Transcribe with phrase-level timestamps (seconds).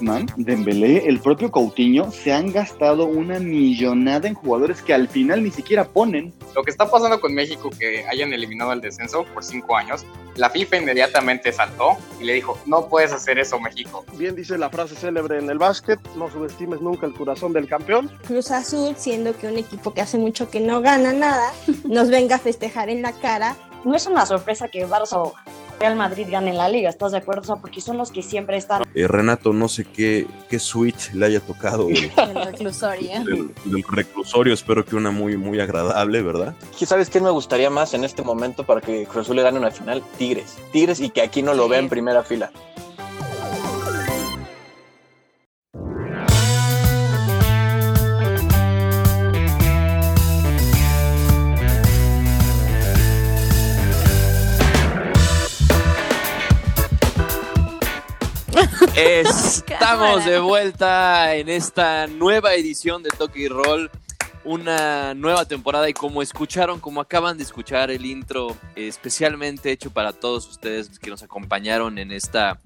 [0.00, 5.42] Griezmann, Dembélé, el propio Coutinho se han gastado una millonada en jugadores que al final
[5.42, 6.32] ni siquiera ponen.
[6.54, 10.04] Lo que está pasando con México, que hayan eliminado el descenso por cinco años,
[10.36, 14.04] la FIFA inmediatamente saltó y le dijo, no puedes hacer eso México.
[14.16, 18.10] Bien dice la frase célebre en el básquet, no subestimes nunca el corazón del campeón.
[18.26, 21.52] Cruz Azul, siendo que un equipo que hace mucho que no gana nada,
[21.84, 23.56] nos venga a festejar en la cara.
[23.84, 25.32] No es una sorpresa que Barça o
[25.78, 27.40] Real Madrid gane la liga, ¿estás de acuerdo?
[27.40, 28.82] O sea, porque son los que siempre están.
[28.94, 33.10] Eh, Renato, no sé qué, qué suite le haya tocado del, El reclusorio.
[33.24, 36.54] del- del reclusorio, espero que una muy, muy agradable, ¿verdad?
[36.78, 39.58] ¿Qué- ¿Sabes qué me gustaría más en este momento para que Cruz Azul le gane
[39.58, 40.02] una final?
[40.18, 40.58] Tigres.
[40.72, 41.70] Tigres y que aquí no lo Sí.
[41.70, 42.50] vea en primera fila.
[58.96, 63.90] Estamos de vuelta en esta nueva edición de Toque y Roll,
[64.44, 70.12] una nueva temporada y como escucharon, como acaban de escuchar el intro especialmente hecho para
[70.12, 72.60] todos ustedes que nos acompañaron en esta,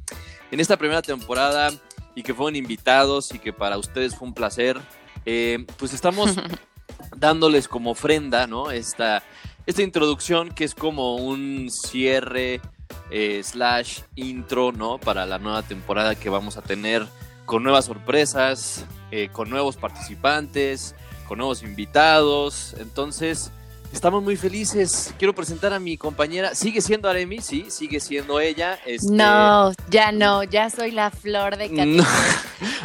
[0.51, 1.71] en esta primera temporada
[2.15, 4.81] y que fueron invitados y que para ustedes fue un placer,
[5.27, 6.37] eh, pues estamos
[7.17, 8.71] dándoles como ofrenda, ¿no?
[8.71, 9.23] Esta,
[9.67, 12.61] esta introducción que es como un cierre
[13.11, 14.99] eh, slash intro, ¿no?
[14.99, 17.07] Para la nueva temporada que vamos a tener
[17.45, 20.95] con nuevas sorpresas, eh, con nuevos participantes,
[21.29, 22.75] con nuevos invitados.
[22.79, 23.51] Entonces,
[23.93, 25.15] estamos muy felices.
[25.19, 26.55] Quiero presentar a mi compañera.
[26.55, 28.79] Sigue siendo Aremi, sí, sigue siendo ella.
[28.87, 32.05] este, No, ya no, ya soy la flor de no,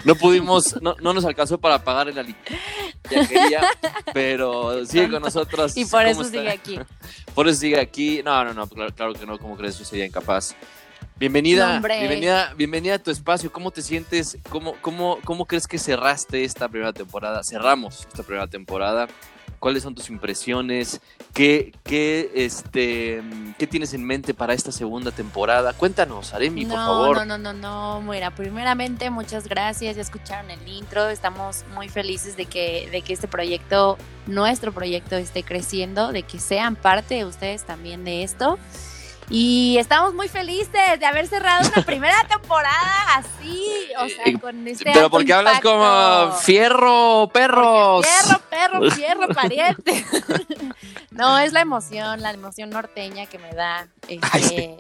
[0.04, 2.36] no pudimos, no, no nos alcanzó para pagar el ali-
[3.09, 3.61] ya quería,
[4.13, 5.75] pero sigue con nosotros.
[5.77, 6.38] Y por ¿Cómo eso está?
[6.38, 6.79] sigue aquí.
[7.35, 8.21] Por eso sigue aquí.
[8.23, 9.77] No, no, no, claro, claro que no, ¿cómo crees?
[9.79, 10.55] Yo sería incapaz.
[11.17, 13.52] Bienvenida, No, bienvenida, bienvenida a tu espacio.
[13.52, 14.37] ¿Cómo te sientes?
[14.49, 17.43] ¿Cómo, cómo, ¿Cómo crees que cerraste esta primera temporada?
[17.43, 19.08] Cerramos esta primera temporada.
[19.59, 21.02] ¿Cuáles son tus impresiones?
[21.33, 23.21] ¿Qué, qué, este,
[23.58, 25.73] ¿Qué tienes en mente para esta segunda temporada?
[25.73, 27.17] Cuéntanos, Aremi, por no, favor.
[27.17, 32.37] No, no, no, no, mira, primeramente muchas gracias, ya escucharon el intro, estamos muy felices
[32.37, 37.64] de que, de que este proyecto, nuestro proyecto esté creciendo, de que sean parte ustedes
[37.64, 38.58] también de esto.
[39.32, 43.64] Y estamos muy felices de haber cerrado una primera temporada así,
[44.00, 45.72] o sea, Eh, con este Pero porque hablas impacto.
[45.72, 48.06] como fierro, perros.
[48.08, 50.06] Fierro, perro, fierro, pariente.
[51.12, 53.88] No, es la emoción, la emoción norteña que me da.
[54.08, 54.78] Ay, Este,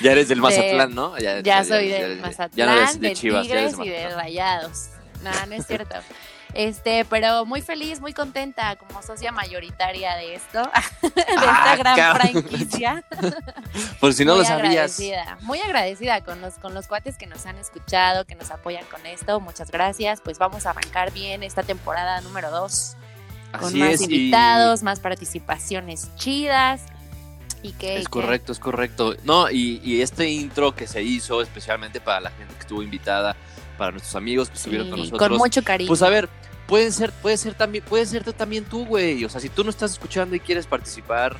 [0.00, 1.18] Ya eres del de- Mazatlán, ¿no?
[1.18, 3.88] ya soy ya- del ya- Mazatlán, ya no eres de de Chivas, ya Tigres y
[3.88, 4.08] de.
[4.10, 4.90] Rayados.
[5.24, 5.96] No, no es cierto.
[6.58, 10.62] Este, pero muy feliz, muy contenta como socia mayoritaria de esto,
[11.02, 12.28] de Ah, esta gran cabrón.
[12.32, 13.04] franquicia.
[14.00, 14.64] Por si no muy lo sabías.
[14.98, 18.84] agradecida, muy agradecida con los, con los cuates que nos han escuchado, que nos apoyan
[18.90, 19.38] con esto.
[19.40, 20.22] Muchas gracias.
[20.22, 22.96] Pues vamos a arrancar bien esta temporada número 2
[23.52, 26.80] con Así más es, y- invitados, más participaciones chidas.
[27.62, 29.14] Y que, Es correcto, es correcto.
[29.24, 33.36] No, y, y este intro que se hizo especialmente para la gente que estuvo invitada,
[33.76, 35.28] para nuestros amigos que estuvieron con nosotros.
[35.28, 35.88] con mucho cariño.
[35.88, 36.28] Pues a ver,
[36.66, 39.24] puede ser, puede ser también, puede ser también tú, güey.
[39.24, 41.36] O sea, si tú no estás escuchando y quieres participar,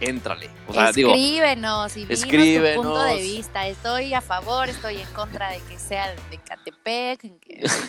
[0.00, 0.48] éntrale.
[0.66, 2.76] O sea, digo, escríbenos y dinos escríbenos.
[2.76, 3.68] tu punto de vista.
[3.68, 7.24] Estoy a favor, estoy en contra de que sea de Catepec,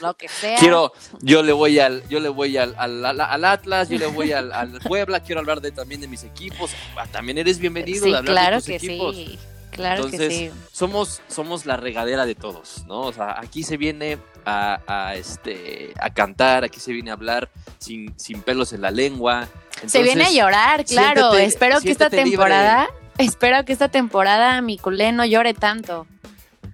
[0.02, 0.58] lo que sea.
[0.58, 4.34] quiero, yo le voy al, yo le voy al, al, al- Atlas, yo le voy
[4.34, 6.72] al, al Puebla, quiero hablar de también de mis equipos.
[6.98, 9.16] Ah, También eres bienvenido Sí, de hablar claro de tus que equipos.
[9.16, 9.40] sí.
[9.82, 10.52] Claro Entonces, que sí.
[10.72, 13.02] somos, somos la regadera de todos, ¿no?
[13.02, 17.50] O sea, aquí se viene a, a, este, a cantar, aquí se viene a hablar
[17.80, 19.48] sin, sin pelos en la lengua.
[19.86, 21.32] Se viene a llorar, claro.
[21.34, 22.24] siéntete- espero que esta libre.
[22.30, 22.88] temporada,
[23.18, 26.08] espero que esta temporada mi culé no llore tanto.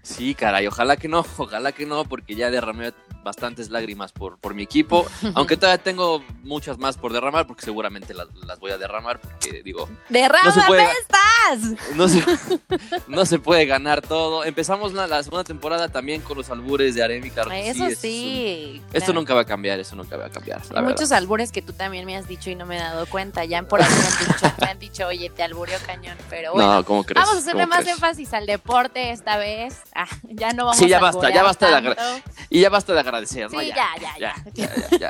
[0.03, 2.93] Sí, caray, ojalá que no, ojalá que no, porque ya derramé
[3.27, 5.05] bastantes lágrimas por, por mi equipo,
[5.35, 9.61] aunque todavía tengo muchas más por derramar, porque seguramente las, las voy a derramar, porque
[9.63, 11.95] digo, ¡Derrámame No se puede- estas!
[11.95, 12.23] no se,
[13.07, 14.43] no se puede ganar todo.
[14.43, 19.01] Empezamos la, la segunda temporada también con los albures de Aremi, que Eso sí, es
[19.01, 20.61] esto nunca va a cambiar, eso nunca va a cambiar.
[20.71, 23.45] la muchos albures que tú también me has dicho y no me he dado cuenta.
[23.45, 26.17] Ya por ahí me han dicho, me han dicho oye, te alburió cañón.
[26.29, 27.23] Pero bueno, No, ¿cómo crees?
[27.23, 27.95] vamos a hacerle ¿Cómo más crees?
[27.97, 29.75] énfasis al deporte esta vez.
[29.95, 31.91] Ah, ya no vamos Sí, ya a basta, ya basta de tanto.
[31.91, 33.59] agra- Y ya basta de agradecer, ¿no?
[33.59, 34.35] Sí, ya, ya, ya.
[34.53, 35.09] ya, ya, ya,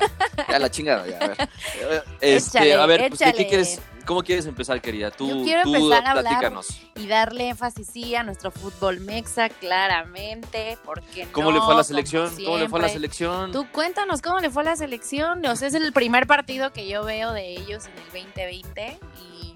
[0.49, 1.17] ya, la chingada, ya.
[1.17, 1.37] A ver,
[2.21, 3.37] este, Échale, a ver pues, ¿de échale.
[3.43, 5.11] ¿qué quieres, ¿cómo quieres empezar, querida?
[5.11, 6.67] Tú, Yo quiero tú empezar a hablar platícanos.
[6.95, 11.83] y darle énfasis sí a nuestro fútbol mexa, claramente, porque ¿Cómo le fue a la
[11.83, 12.33] selección?
[12.43, 13.51] ¿Cómo le fue a la selección?
[13.51, 15.45] Tú cuéntanos cómo le fue a la selección.
[15.45, 19.55] O sea, es el primer partido que yo veo de ellos en el 2020 y,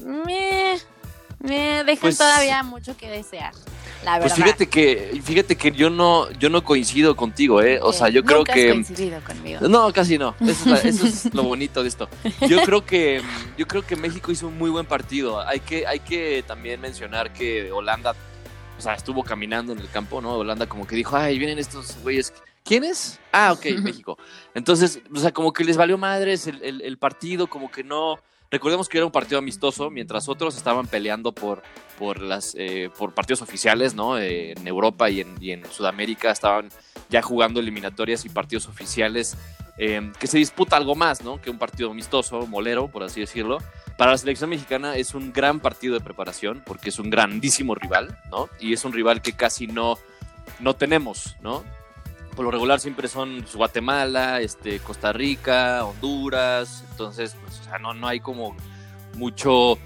[0.00, 0.76] y me,
[1.40, 3.52] me dejan Pues- todavía mucho que desear.
[4.04, 7.78] La Pues fíjate que, fíjate que yo no, yo no coincido contigo, ¿eh?
[7.82, 8.68] O sea, yo Nunca creo has que.
[8.70, 9.60] coincidido conmigo.
[9.68, 10.34] No, casi no.
[10.40, 12.08] Eso es, la- eso es lo bonito de esto.
[12.48, 13.22] Yo creo que
[13.56, 15.40] yo creo que México hizo un muy buen partido.
[15.40, 18.14] Hay que hay que también mencionar que Holanda,
[18.78, 20.32] o sea, estuvo caminando en el campo, ¿no?
[20.34, 22.32] Holanda como que dijo, "Ay, vienen estos güeyes.
[22.62, 23.18] ¿Quiénes?
[23.32, 24.18] Ah, ok, México."
[24.54, 28.18] Entonces, o sea, como que les valió madres el, el- el partido, como que no
[28.54, 31.64] Recordemos que era un partido amistoso, mientras otros estaban peleando por,
[31.98, 34.16] por, las, eh, por partidos oficiales, ¿no?
[34.16, 36.68] Eh, en Europa y en, Sudamérica estaban
[37.10, 39.36] ya jugando eliminatorias y partidos oficiales,
[39.76, 41.40] eh, que se disputa algo más, ¿no?
[41.40, 43.58] Que un partido amistoso, molero, por así decirlo.
[43.98, 48.16] Para la selección mexicana es un gran partido de preparación, porque es un grandísimo rival,
[48.30, 48.48] ¿no?
[48.60, 49.98] Y es un rival que casi no,
[50.60, 51.64] no tenemos, ¿no?
[52.34, 57.78] Por lo regular siempre son pues, Guatemala, este, Costa Rica, Honduras, entonces, pues, o sea,
[57.78, 58.56] no, no hay como
[59.14, 59.78] mucho,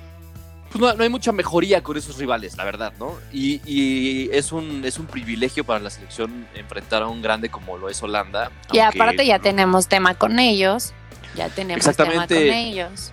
[0.71, 3.15] pues no, no hay mucha mejoría con esos rivales, la verdad, ¿no?
[3.33, 7.77] Y, y es, un, es un privilegio para la selección enfrentar a un grande como
[7.77, 8.51] lo es Holanda.
[8.73, 10.93] Y aunque- aparte ya tenemos tema con ellos.
[11.37, 12.35] Ya tenemos tema Exactamente.
[12.35, 13.13] con ellos.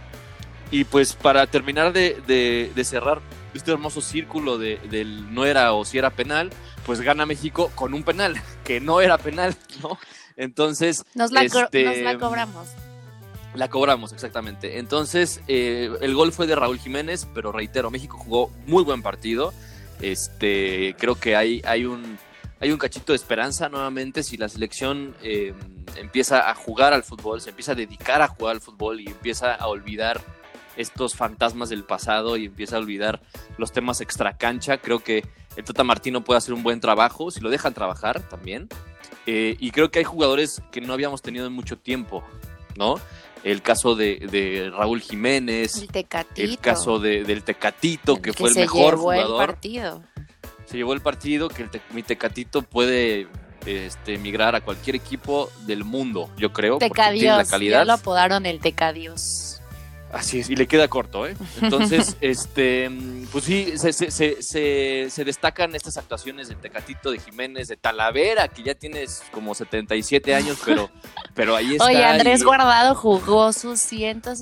[0.71, 3.19] Y pues para terminar de, de- de cerrar
[3.53, 6.49] este hermoso círculo de, del no era o si era penal,
[6.85, 9.97] pues gana México con un penal, que no era penal, ¿no?
[10.37, 12.67] Entonces, Nos la, este, nos la cobramos.
[13.53, 14.79] La cobramos, exactamente.
[14.79, 19.53] Entonces, eh, el gol fue de Raúl Jiménez, pero reitero, México jugó muy buen partido.
[20.01, 22.17] Este, creo que hay, hay un
[22.59, 25.53] hay un cachito de esperanza nuevamente si la selección eh,
[25.97, 29.53] empieza a jugar al fútbol, se empieza a dedicar a jugar al fútbol y empieza
[29.53, 30.21] a olvidar
[30.77, 33.21] estos fantasmas del pasado y empieza a olvidar
[33.57, 34.77] los temas extracancha.
[34.77, 38.67] Creo que el Tata Martino puede hacer un buen trabajo, si lo dejan trabajar también.
[39.25, 42.23] Eh, y creo que hay jugadores que no habíamos tenido en mucho tiempo,
[42.75, 42.95] ¿no?
[43.43, 46.41] El caso de, de Raúl Jiménez, El Tecatito.
[46.41, 49.45] el caso de- del Tecatito, que, el fue el se mejor llevó el jugador.
[49.47, 50.03] partido.
[50.65, 53.27] Se llevó el partido, que el te- mi Tecatito puede
[53.67, 56.77] este, migrar a cualquier equipo del mundo, yo creo.
[56.79, 57.49] porque tiene la Tecadios.
[57.49, 57.79] calidad.
[57.79, 59.54] Ya lo apodaron el Tecadios.
[60.15, 61.35] Así es, y le queda corto, ¿eh?
[61.61, 67.11] Entonces, este, mm, pues sí, se, se, se, se- se destacan estas actuaciones de Tecatito,
[67.11, 70.89] de Jiménez, de Talavera, que ya tienes como 77 años, pero,
[71.35, 71.85] pero ahí está.
[71.85, 73.79] Oye, Andrés y- Guardado jugó sus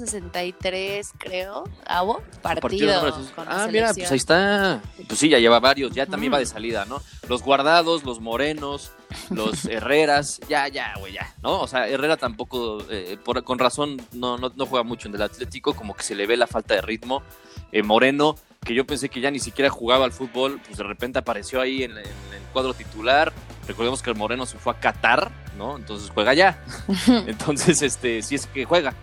[0.07, 2.21] 163, creo, ¿abo?
[2.41, 2.61] partido
[3.01, 3.25] Partido.
[3.35, 4.81] con la Ah, mira, pues ahí está.
[5.07, 7.01] Pues sí, ya lleva varios, ya también va de salida, ¿no?
[7.27, 8.91] Los guardados, los morenos,
[9.29, 11.61] los herreras, ya, ya, güey, ya, ¿no?
[11.61, 15.21] O sea, Herrera tampoco, eh, por- con razón, no, no, no juega mucho en el
[15.21, 17.23] Atlético, como que se le ve la falta de ritmo.
[17.71, 21.19] Eh, Moreno, que yo pensé que ya ni siquiera jugaba al fútbol, pues de repente
[21.19, 23.33] apareció ahí en, en el cuadro titular.
[23.67, 25.75] Recordemos que el Moreno se fue a Qatar, ¿no?
[25.77, 26.63] Entonces juega ya.
[27.27, 28.93] Entonces, este, sí es que juega.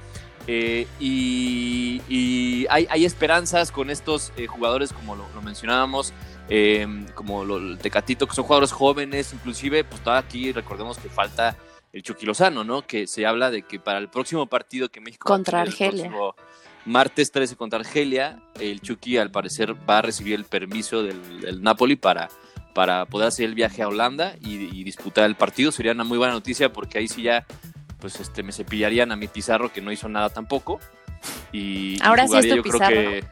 [0.47, 6.13] Eh, y y hay, hay esperanzas con estos eh, jugadores, como lo, lo mencionábamos,
[6.49, 11.09] eh, como lo, el Tecatito, que son jugadores jóvenes, inclusive, pues todavía aquí recordemos que
[11.09, 11.57] falta
[11.93, 12.85] el Chucky Lozano, ¿no?
[12.85, 16.13] Que se habla de que para el próximo partido que México va a Contra Argelia.
[16.85, 21.63] martes 13 contra Argelia, el Chucky al parecer va a recibir el permiso del, del
[21.63, 22.29] Napoli para,
[22.75, 25.71] para poder hacer el viaje a Holanda y, y disputar el partido.
[25.71, 27.47] Sería una muy buena noticia porque ahí sí ya
[28.01, 30.81] pues este me cepillarían a mi Pizarro que no hizo nada tampoco.
[31.53, 33.25] Y, y Ahora sí es jugaría, tu yo creo que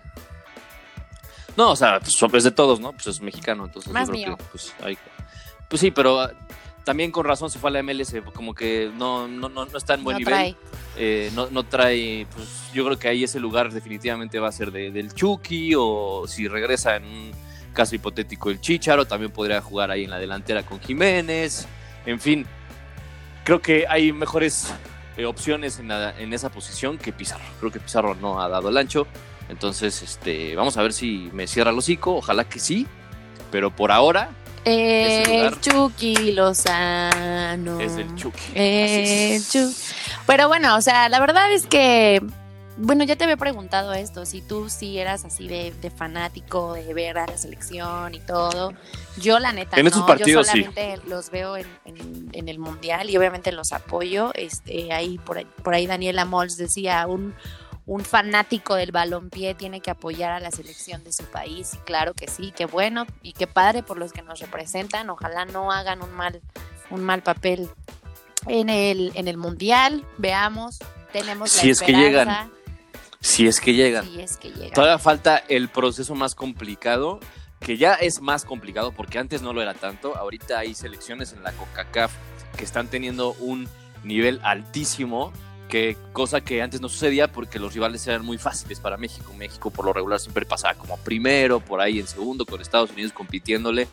[1.56, 2.92] no, o sea, pues es de todos, ¿no?
[2.92, 4.36] Pues es mexicano, entonces Más yo creo mío.
[4.36, 4.98] que pues, hay-
[5.68, 6.30] pues sí, pero ah,
[6.84, 9.94] también con razón se fue a la MLS, como que no, no, no, no está
[9.94, 10.32] en buen No nivel.
[10.34, 10.56] trae.
[10.96, 14.70] Eh, no, no trae, pues yo creo que ahí ese lugar definitivamente va a ser
[14.70, 17.30] de- del Chucky o si regresa en un
[17.74, 21.66] caso hipotético el Chicharo, también podría jugar ahí en la delantera con Jiménez,
[22.06, 22.46] en fin,
[23.48, 24.74] creo que hay mejores
[25.16, 28.68] eh, opciones en, la- en esa posición que Pizarro, creo que Pizarro no ha dado
[28.68, 29.06] el ancho,
[29.48, 32.86] entonces este, vamos a ver si me cierra el hocico, ojalá que sí,
[33.50, 34.28] pero por ahora
[34.66, 35.58] El.
[35.62, 37.80] Chucky Lozano.
[37.80, 38.52] es el Chucky.
[38.54, 39.50] El Así es.
[39.50, 39.74] Chu-
[40.26, 42.20] Pero bueno, o sea, la verdad es que,
[42.78, 46.94] bueno, ya te había preguntado esto, si tú sí eras así de, de fanático, de
[46.94, 48.72] ver a la selección y todo.
[49.18, 50.62] Yo la neta En no, partidos, yo sí.
[50.64, 54.30] solamente los veo en, en- en el Mundial y obviamente los apoyo.
[54.34, 57.34] Este, ahí por, ahí- por ahí Daniela Mols decía, un,
[57.86, 61.74] un fanático del balompié tiene que apoyar a la selección de su país.
[61.74, 65.10] Y claro que sí, qué bueno y qué padre por los que nos representan.
[65.10, 66.40] Ojalá no hagan un mal,
[66.90, 67.68] un mal papel
[68.46, 70.04] en el, en el mundial.
[70.18, 70.78] Veamos,
[71.12, 72.48] tenemos la Si es que esperanza.
[73.20, 74.04] Si es que llegan.
[74.04, 74.72] Si es que llegan.
[74.72, 77.20] Todavía falta el proceso más complicado,
[77.60, 80.16] que ya es más complicado porque antes no lo era tanto.
[80.16, 82.12] Ahorita hay selecciones en la CONCACAF
[82.56, 83.68] que están teniendo un
[84.04, 85.32] nivel altísimo,
[85.68, 89.32] que cosa que antes no sucedía porque los rivales eran muy fáciles para México.
[89.34, 93.12] México por lo regular siempre pasaba como primero, por ahí en segundo, con Estados Unidos
[93.12, 93.86] compitiéndole.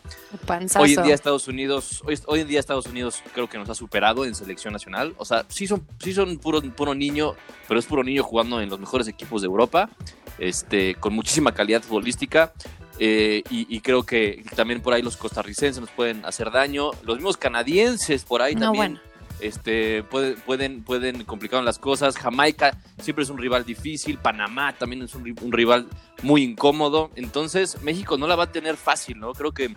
[0.46, 0.82] Panzazo.
[0.84, 3.74] Hoy en día Estados Unidos, hoy, hoy en día Estados Unidos creo que nos ha
[3.74, 5.14] superado en selección nacional.
[5.18, 7.34] O sea, sí son, sí son puro, puro niño,
[7.68, 9.90] pero es puro niño jugando en los mejores equipos de Europa,
[10.38, 12.52] este, con muchísima calidad futbolística.
[12.98, 16.92] eh, y, y creo que también por ahí los costarricenses nos pueden hacer daño.
[17.02, 19.00] Los mismos canadienses por ahí No, también bueno.
[19.40, 22.16] Este, pueden, pueden, complicar las cosas.
[22.16, 24.18] Jamaica siempre es un rival difícil.
[24.18, 25.86] Panamá también es un, ri- un rival
[26.22, 27.10] muy incómodo.
[27.16, 29.32] Entonces, México no la va a tener fácil, ¿no?
[29.32, 29.74] Creo que,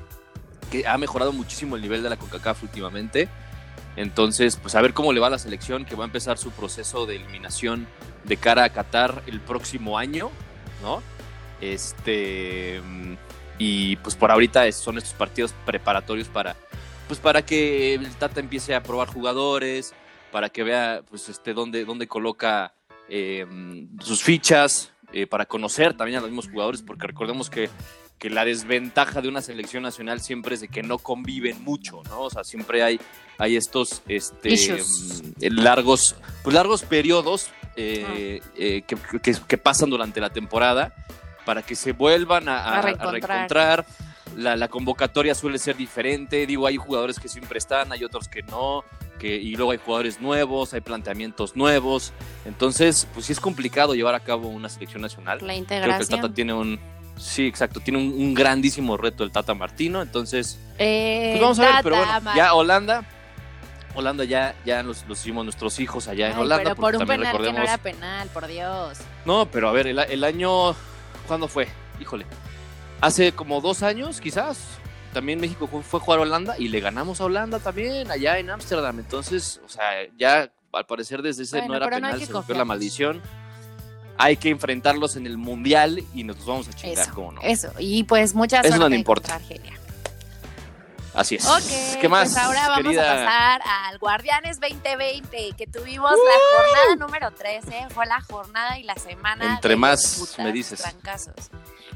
[0.87, 3.27] ha mejorado muchísimo el nivel de la CONCACAF últimamente.
[3.95, 6.51] Entonces, pues a ver cómo le va a la selección, que va a empezar su
[6.51, 7.87] proceso de eliminación
[8.23, 10.29] de cara a Qatar el próximo año,
[10.81, 11.01] ¿no?
[11.59, 12.81] Este.
[13.57, 16.55] Y pues por ahorita son estos partidos preparatorios para
[17.09, 19.93] pues para que el Tata empiece a probar jugadores,
[20.31, 22.73] para que vea pues este dónde, dónde coloca
[23.09, 23.45] eh,
[24.01, 27.69] sus fichas, eh, para conocer también a los mismos jugadores, porque recordemos que,
[28.19, 32.21] que la desventaja de una selección nacional siempre es de que no conviven mucho, ¿no?
[32.21, 32.99] O sea, siempre hay,
[33.39, 40.21] hay estos este, mm, largos, pues largos periodos eh, eh, que, que- que pasan durante
[40.21, 40.93] la temporada
[41.45, 43.85] para que se vuelvan a, a- A a reencontrar.
[44.39, 46.45] La, la convocatoria suele ser diferente.
[46.47, 48.83] Digo, hay jugadores que siempre están, hay otros que no.
[49.19, 52.13] Que, y luego hay jugadores nuevos, hay planteamientos nuevos.
[52.45, 55.39] Entonces, pues sí es complicado llevar a cabo una selección nacional.
[55.39, 56.21] La Creo que el integración.
[56.21, 56.79] Tata tiene un.
[57.17, 57.81] Sí, exacto.
[57.81, 60.01] Tiene un, un grandísimo reto el Tata Martino.
[60.01, 61.83] Entonces, Eh, pues vamos a ver.
[61.83, 63.03] Pero bueno, Mar- ya Holanda.
[63.95, 66.63] Holanda ya, ya los, los hicimos nuestros hijos allá en Holanda.
[66.63, 68.99] pero por un penal que no recordemos- era penal, por Dios.
[69.25, 70.73] no, pero a ver, el, el año.
[71.27, 71.67] ¿Cuándo fue?
[71.99, 72.25] Híjole.
[73.01, 74.57] Hace como dos años, quizás.
[75.13, 78.49] También México fue, a jugar a Holanda y le ganamos a Holanda también, allá en
[78.49, 78.99] Ámsterdam.
[78.99, 79.83] Entonces, o sea,
[80.17, 83.21] ya al parecer desde ese Bueno, no era no penal, se rompió la maldición.
[84.17, 87.41] Hay que enfrentarlos en el mundial y nos los vamos a chingar, Eso, ¿cómo no?
[87.41, 89.35] Eso, y pues mucha Eso no importa.
[89.35, 89.73] Argelia.
[91.13, 91.97] Así es.
[91.99, 92.29] ¿Qué más?
[92.29, 93.11] pues ahora vamos querida?
[93.11, 96.17] a pasar al Guardianes 2020, que tuvimos la
[96.57, 100.81] jornada número 13, fue la jornada y la semana Entre de más me dices.
[100.81, 101.49] trancazos.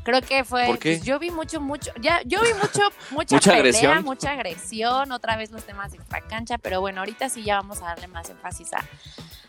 [0.03, 0.95] Creo que fue, ¿Por qué?
[0.98, 2.81] pues, yo vi mucho, mucho, ya, yo vi mucho,
[3.12, 4.03] mucha, Mucha pelea, agresión.
[4.03, 7.86] mucha agresión, otra vez los temas de cancha, pero bueno, ahorita sí ya vamos a
[7.86, 8.83] darle más énfasis a,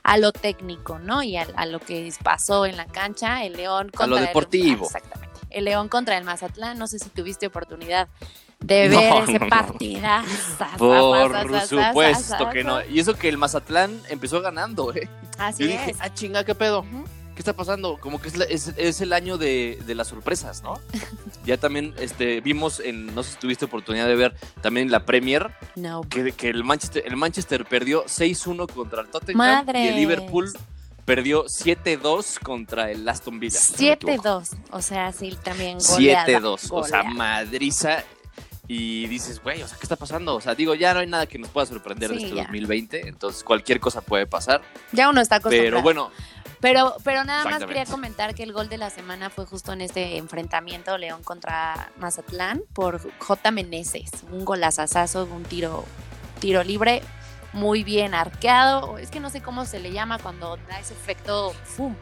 [0.04, 1.22] a lo técnico, ¿no?
[1.22, 4.86] Y a, a lo que pasó en la cancha, el León contra lo el- deportivo.
[4.86, 5.34] exactamente.
[5.50, 8.08] El León contra el Mazatlán, no sé si tuviste oportunidad
[8.60, 9.46] de No, ver ese no.
[10.78, 12.84] Por supuesto que no.
[12.84, 15.08] Y eso que el Mazatlán empezó ganando, ¿eh?
[15.38, 15.96] Así Yo dije, es.
[16.00, 16.80] ah, chinga, ¿qué pedo?
[16.80, 17.04] Ujú.
[17.34, 17.96] ¿Qué está pasando?
[17.98, 20.74] Como que es, la- es- es el año de, de las sorpresas, ¿no?
[21.44, 25.50] ya también este, vimos, en, no sé si tuviste oportunidad de ver también la Premier,
[25.74, 26.02] No.
[26.02, 29.84] que, que el, Manchester, el Manchester perdió 6-1 contra el Tottenham Madres.
[29.84, 30.52] y el Liverpool
[31.04, 33.58] perdió 7-2 contra el Aston Villa.
[33.58, 34.40] si no me equivoco.
[34.40, 34.50] 7-2.
[34.70, 36.26] O sea, sí, también goleada.
[36.40, 36.68] 7-2.
[36.70, 38.04] O sea, madriza.
[38.66, 40.34] Y dices, güey, o sea, ¿qué está pasando?
[40.36, 42.42] O sea, digo, ya no hay nada que nos pueda sorprender de Sí, este ya.
[42.44, 43.08] 2020.
[43.08, 44.62] Entonces, cualquier cosa puede pasar.
[44.92, 45.66] ya uno está acostumbrado.
[45.70, 46.10] Pero bueno,
[46.64, 49.82] Pero, pero nada más quería comentar que el gol de la semana fue justo en
[49.82, 53.50] este enfrentamiento León contra Mazatlán por J.
[53.50, 54.10] Meneses.
[54.32, 55.84] Un golazazazo, un tiro,
[56.40, 57.02] tiro libre,
[57.52, 58.96] muy bien arqueado.
[58.96, 61.94] Es que no sé cómo se le llama cuando da ese efecto, ¡fum!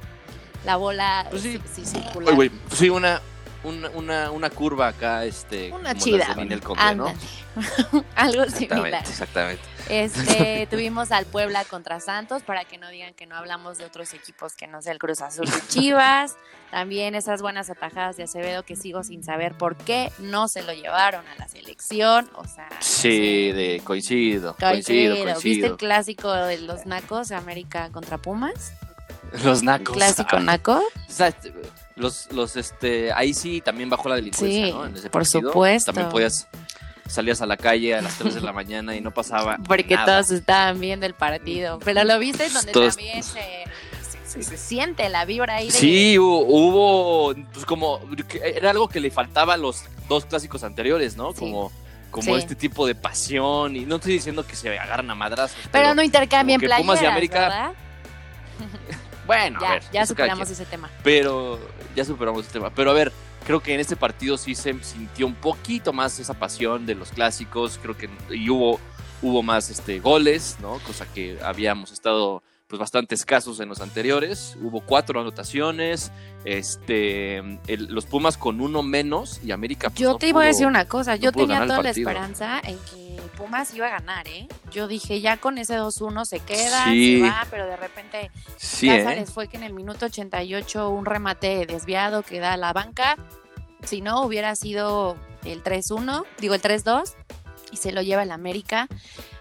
[0.64, 1.60] La bola Pues sí.
[1.72, 2.00] sí.
[2.14, 3.20] Oye, pues sí, una,
[3.64, 5.72] una, una, una curva acá, este.
[5.72, 6.94] Una como chida.
[6.94, 7.06] ¿no?
[8.14, 9.02] Algo Exactamente, similar.
[9.08, 9.71] exactamente.
[9.88, 14.14] Este, tuvimos al Puebla contra Santos, para que no digan que no hablamos de otros
[14.14, 16.36] equipos que no sea el Cruz Azul y Chivas.
[16.70, 20.72] También esas buenas atajadas de Acevedo que sigo sin saber por qué no se lo
[20.72, 22.30] llevaron a la selección.
[22.34, 23.52] O sea, no Sí, sé.
[23.54, 25.14] de coincido, Coincido.
[25.16, 28.72] coincido, ¿Viste el clásico de los Nacos, América contra Pumas?
[29.44, 29.94] Los nacos.
[29.96, 30.74] Clásico Ah, Naco.
[31.08, 31.34] o sea,
[31.96, 34.84] los, los, este, ahí sí también bajó la delincuencia, Sí, ¿no?
[34.86, 35.50] En ese por partido.
[35.52, 35.92] supuesto.
[35.92, 36.48] También podías,
[37.06, 40.06] salías a la calle a las 3 de la mañana y no pasaba Porque nada.
[40.06, 41.78] todos estaban viendo el partido.
[41.84, 43.64] Pero lo viste donde Todos- también se,
[44.26, 48.00] se- se siente la vibra ahí de Sí, hu- hubo, pues como,
[48.42, 51.32] era algo que le faltaba a los dos clásicos anteriores, ¿no?
[51.32, 51.38] Sí.
[51.40, 51.70] Como,
[52.10, 52.40] como Sí.
[52.40, 55.56] este tipo de pasión, y no estoy diciendo que se agarran a madrazos.
[55.70, 57.72] Pero no intercambien que Pumas playeras, y América- ¿verdad?
[59.26, 60.90] bueno, Ya, a ver, ya superamos ese tema.
[61.02, 61.58] Pero
[61.94, 62.70] ya superamos ese tema.
[62.70, 63.12] Pero a ver,
[63.44, 67.10] creo que en este partido sí se sintió un poquito más esa pasión de los
[67.10, 68.80] clásicos, creo que y hubo,
[69.20, 70.78] hubo más este, goles, ¿no?
[70.80, 72.42] Cosa que habíamos estado
[72.72, 74.56] pues bastante escasos en los anteriores.
[74.62, 76.10] Hubo cuatro anotaciones,
[76.46, 77.36] este,
[77.66, 79.90] el- los Pumas con uno menos y América.
[79.90, 82.78] pues, Yo no te iba a decir una cosa, yo tenía toda la esperanza en
[82.78, 84.48] que Pumas iba a ganar, ¿eh?
[84.70, 87.18] Yo dije, ya con ese 2-1 se queda, Sí.
[87.20, 89.26] se va, pero de repente Sí, ¿eh?
[89.26, 93.16] Fue que en el minuto 88 un remate desviado que da a la banca.
[93.84, 97.16] Si no, hubiera sido el 3-1, digo el 3-2,
[97.72, 98.86] y se lo lleva el América.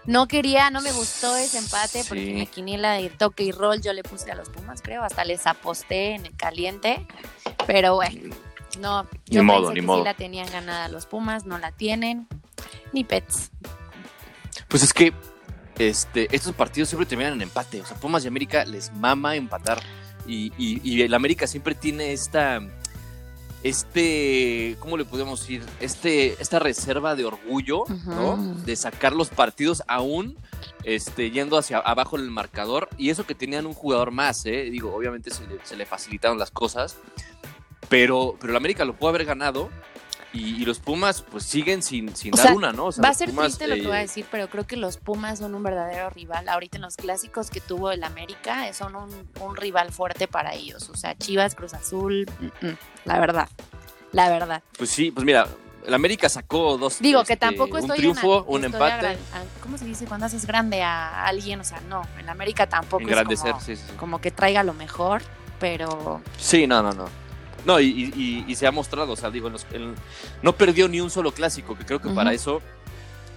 [0.06, 3.80] No quería, no me gustó ese empate porque en la quiniela de toque y roll
[3.80, 7.06] yo le puse a los Pumas, creo, hasta les aposté en el caliente.
[7.66, 8.34] Pero bueno,
[8.80, 9.98] no, Ni modo, pensé ni que modo.
[9.98, 12.26] sí la tenían ganada los Pumas, no la tienen.
[12.92, 13.50] Ni Pets.
[14.68, 15.12] Pues es que
[15.78, 17.80] este, estos partidos siempre terminan en empate.
[17.80, 19.80] O sea, Pumas y América les mama empatar.
[20.26, 22.60] Y, y, y el América siempre tiene esta.
[23.62, 24.76] Este.
[24.80, 25.64] ¿Cómo le podemos decir?
[25.80, 28.36] Este, esta reserva de orgullo, ¿no?
[28.64, 30.36] De sacar los partidos aún.
[30.84, 32.88] Este, yendo hacia abajo en el marcador.
[32.98, 34.68] Y eso que tenían un jugador más, ¿eh?
[34.70, 36.96] Digo, obviamente se le, se le facilitaron las cosas.
[37.88, 39.70] Pero, pero el América lo pudo haber ganado.
[40.34, 42.86] Y, y los Pumas, pues siguen sin, sin O dar sea, una, ¿no?
[42.86, 44.66] O sea, Va a ser Pumas, triste lo que voy a eh, decir, pero creo
[44.66, 46.48] que los Pumas son un verdadero rival.
[46.48, 49.10] Ahorita en los clásicos que tuvo el América, eh, son un,
[49.40, 50.88] un rival fuerte para ellos.
[50.88, 53.48] O sea, Chivas, Cruz Azul, mm, mm, la verdad.
[54.12, 54.62] La verdad.
[54.78, 55.46] Pues sí, pues mira,
[55.86, 56.98] el América sacó dos.
[57.00, 59.06] Digo que este, tampoco Un estoy triunfo, en, un estoy empate.
[59.08, 59.16] a-
[59.62, 61.60] ¿Cómo se dice cuando haces grande a alguien?
[61.60, 63.82] O sea, no, el América tampoco es como, sí, sí.
[63.98, 65.22] como que traiga lo mejor,
[65.60, 67.21] pero Sí, no, no, no.
[67.64, 69.94] No, y, y- se ha mostrado, o sea, digo, en los- en-
[70.42, 72.60] no perdió ni un solo clásico, que creo que para eso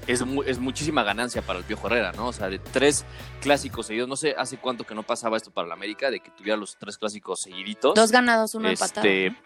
[0.07, 2.27] es, mu- es muchísima ganancia para el Piojo Herrera, ¿no?
[2.27, 3.05] O sea, de tres
[3.41, 6.29] clásicos seguidos, no sé hace cuánto que no pasaba esto para el América, de que
[6.31, 7.93] tuviera los tres clásicos seguiditos.
[7.95, 9.45] dos ganados, uno Este, empatado.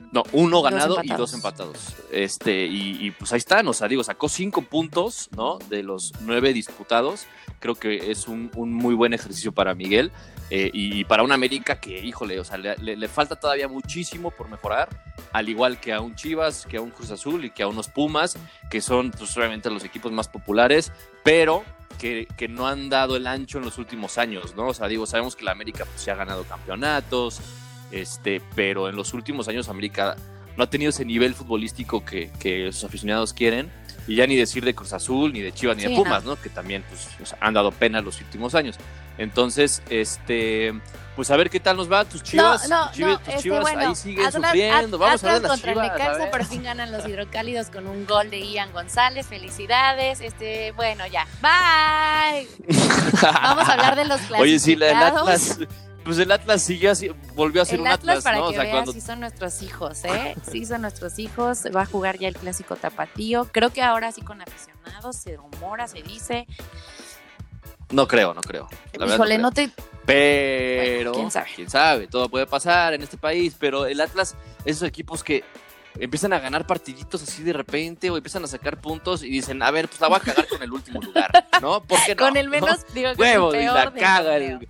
[0.00, 0.12] ¿no?
[0.12, 1.76] No, uno Dos ganado y dos empatados.
[2.10, 5.58] Este, y, y, pues ahí están, o sea, digo, sacó cinco puntos, ¿no?
[5.70, 7.24] De los nueve disputados.
[7.62, 10.12] Creo que es un, muy buen ejercicio para Miguel.
[10.50, 14.90] eh, y, para un América que, híjole, o sea, le falta todavía muchísimo por mejorar.
[15.32, 17.88] Al igual que a un Chivas, que a un Cruz Azul y que a unos
[17.88, 18.36] Pumas,
[18.68, 20.92] que son, pues, obviamente los equipos más populares,
[21.24, 21.64] pero
[21.98, 24.68] que, que no han dado el ancho en los últimos años, ¿no?
[24.68, 27.40] O sea, digo, sabemos que la América pues, se ha ganado campeonatos,
[27.90, 30.16] este, pero en los últimos años América
[30.56, 33.70] no ha tenido ese nivel futbolístico que, que sus aficionados quieren.
[34.06, 36.34] Y ya ni decir de Cruz Azul, ni de Chivas, ni de Pumas, ¿no?
[36.40, 38.76] Que también pues, sea, han dado pena los últimos años.
[39.18, 40.72] Entonces, este,
[41.14, 42.04] pues a ver qué tal nos va.
[42.04, 44.98] Tus chivas, no, tus chivas, no, tus este, Chivas bueno, ahí siguen Atlas- sufriendo.
[44.98, 45.92] Vamos a ver las contra chivas.
[45.92, 49.26] Necaxa, por fin ganan los hidrocálidos con un gol de Ian González.
[49.26, 50.20] Felicidades.
[50.20, 51.26] Este, bueno, ya.
[51.42, 52.48] Bye.
[53.22, 54.42] Vamos a hablar de los clasificados.
[54.42, 55.58] Oye, sí, la- el Atlas,
[56.04, 58.44] pues el Atlas sí ya sí- volvió a ser El un Atlas, Atlas, para ¿no?
[58.44, 60.34] O que sea, veas, cuando sí son nuestros hijos, ¿eh?
[60.50, 61.60] Sí son nuestros hijos.
[61.74, 63.48] Va a jugar ya el clásico tapatío.
[63.52, 66.46] Creo que ahora sí con aficionados, se rumora, se dice.
[67.90, 68.68] No creo, no creo.
[68.94, 69.42] La Híjole, creo.
[69.42, 69.70] no te.
[70.06, 71.96] Pero, Bueno, quién quién sabe.
[71.96, 72.06] sabe.
[72.08, 74.34] todo puede pasar en este país, pero el Atlas,
[74.64, 75.44] esos equipos que
[75.98, 79.70] empiezan a ganar partiditos así de repente o empiezan a sacar puntos y dicen, a
[79.70, 81.82] ver, pues la voy a cagar con el último lugar, ¿no?
[81.82, 82.24] ¿Por qué no?
[82.24, 82.50] Con el ¿No?
[82.52, 84.68] menos, digo, con Huevo, el y peor la del caga el-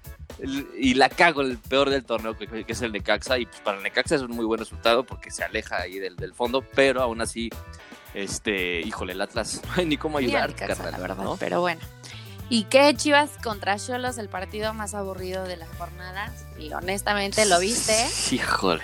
[0.79, 3.77] y la cago el peor del torneo que, que es el Necaxa y pues para
[3.77, 7.03] el Necaxa es un muy buen resultado porque se aleja ahí del, del fondo, pero
[7.03, 7.51] aún así
[8.15, 11.25] este, híjole, el Atlas no hay ni cómo Sí, ayudar, al Necaxa, carnal, la verdad,
[11.25, 11.37] ¿no?
[11.37, 11.81] pero bueno.
[12.49, 16.35] ¿Y qué Chivas contra Cholos, el partido más aburrido de la jornada?
[16.59, 17.95] Y honestamente, ¿lo viste?
[18.31, 18.83] Híjole.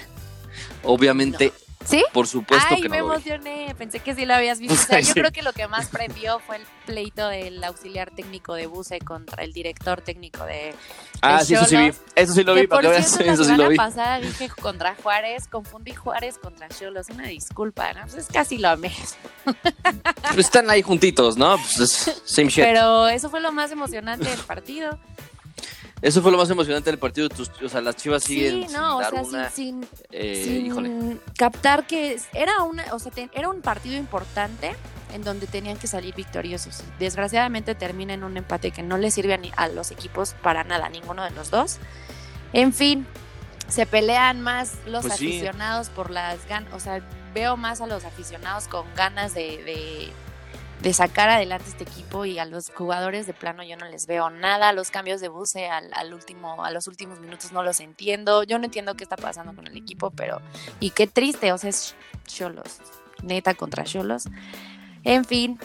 [0.85, 1.53] Obviamente,
[1.88, 2.05] ¿Sí?
[2.12, 3.74] por supuesto Ay, que no me emocioné.
[3.79, 4.74] Pensé que sí lo habías visto.
[4.74, 5.12] O sea, yo Sí.
[5.14, 9.42] creo que lo que más prendió fue el pleito del auxiliar técnico de Buse contra
[9.42, 10.74] el director técnico de.
[11.22, 11.92] Ah, de sí, eso sí vi.
[12.14, 13.77] Eso sí lo vi, por cierto, la Eso sí semana lo vi.
[13.77, 17.07] pasada dije contra Juárez, confundí Juárez contra Cholos.
[17.11, 18.03] Una disculpa, ¿no?
[18.03, 19.16] Pues es casi lo mismo.
[19.44, 21.57] Pero están ahí juntitos, ¿no?
[21.57, 22.64] Pues es same shit.
[22.64, 24.98] Pero eso fue lo más emocionante del partido.
[26.01, 27.29] Eso fue lo más emocionante del partido.
[27.29, 29.51] Tus- o sea, las chivas siguen Sí, no, sin o sea, una.
[29.51, 31.17] sin, sin, eh, sin híjole.
[31.37, 34.77] captar que era una, o sea, te- era un partido importante
[35.13, 36.83] en donde tenían que salir victoriosos.
[36.99, 40.63] Desgraciadamente termina en un empate que no le sirve a, ni- a los equipos para
[40.65, 41.79] nada, ninguno de los dos.
[42.53, 43.07] En fin,
[43.69, 45.27] se pelean más los Pues sí.
[45.29, 47.01] aficionados por las ganas, o sea,
[47.35, 50.13] veo más a los aficionados con ganas de, de,
[50.83, 54.31] de sacar adelante este equipo y a los jugadores de plano yo no les veo
[54.31, 54.73] nada.
[54.73, 58.45] Los cambios de buce al, al último, a los últimos minutos no los entiendo.
[58.45, 60.41] Yo no entiendo qué está pasando con el equipo, pero
[60.81, 61.95] y qué triste, o sea, es
[62.27, 62.79] Cholos,
[63.23, 64.25] neta contra Cholos.
[65.05, 65.59] En fin,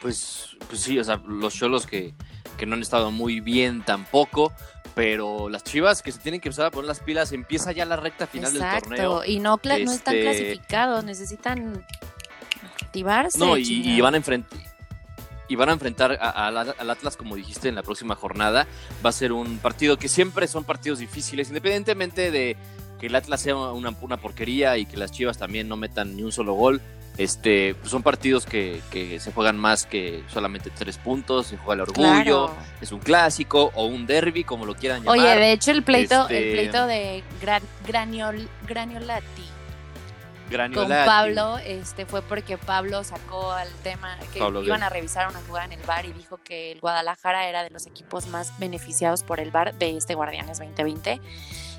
[0.00, 2.14] Pues, pues sí, o sea, los cholos que,
[2.58, 4.52] que no han estado muy bien tampoco.
[4.94, 7.96] Pero las chivas que se tienen que empezar a poner las pilas, empieza ya la
[7.96, 8.80] recta final del torneo.
[9.18, 9.24] exacto.
[9.30, 11.84] Y no, cla- no están Este- clasificados, necesitan
[13.38, 14.58] No, y, van a enfrentar.
[15.48, 18.66] y van a enfrentar a- a- al al Atlas, como dijiste, en la próxima jornada.
[19.04, 22.56] Va a ser un partido que siempre son partidos difíciles, independientemente de
[22.98, 26.22] que el Atlas sea una, una porquería y que las Chivas también no metan ni
[26.22, 26.80] un solo gol.
[27.18, 31.74] Este, pues son partidos que, que se juegan más que solamente tres puntos, se juega
[31.74, 32.02] el orgullo,
[32.48, 32.54] Claro.
[32.82, 35.18] es un clásico o un derby, como lo quieran llamar.
[35.18, 39.44] Oye, de hecho el pleito, el Este- pleito de Gran- Graniol, Graniolati
[40.46, 41.06] con Graniolati.
[41.06, 45.66] Pablo este fue porque Pablo sacó al tema que Pablo iban a revisar una jugada
[45.66, 49.40] en el bar y dijo que el Guadalajara era de los equipos más beneficiados por
[49.40, 51.20] el bar de este Guardianes 2020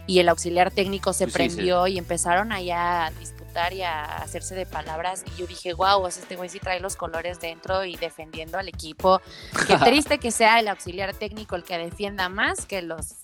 [0.07, 4.03] y el auxiliar técnico se Sí, sí, prendió y empezaron allá a disputar y a
[4.17, 7.39] hacerse de palabras y yo dije, wow, o sea, este güey sí trae los colores
[7.39, 9.21] dentro y defendiendo al equipo.
[9.67, 13.15] Qué triste que sea el auxiliar técnico el que defienda más que los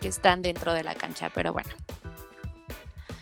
[0.00, 1.70] que están dentro de la cancha, pero bueno.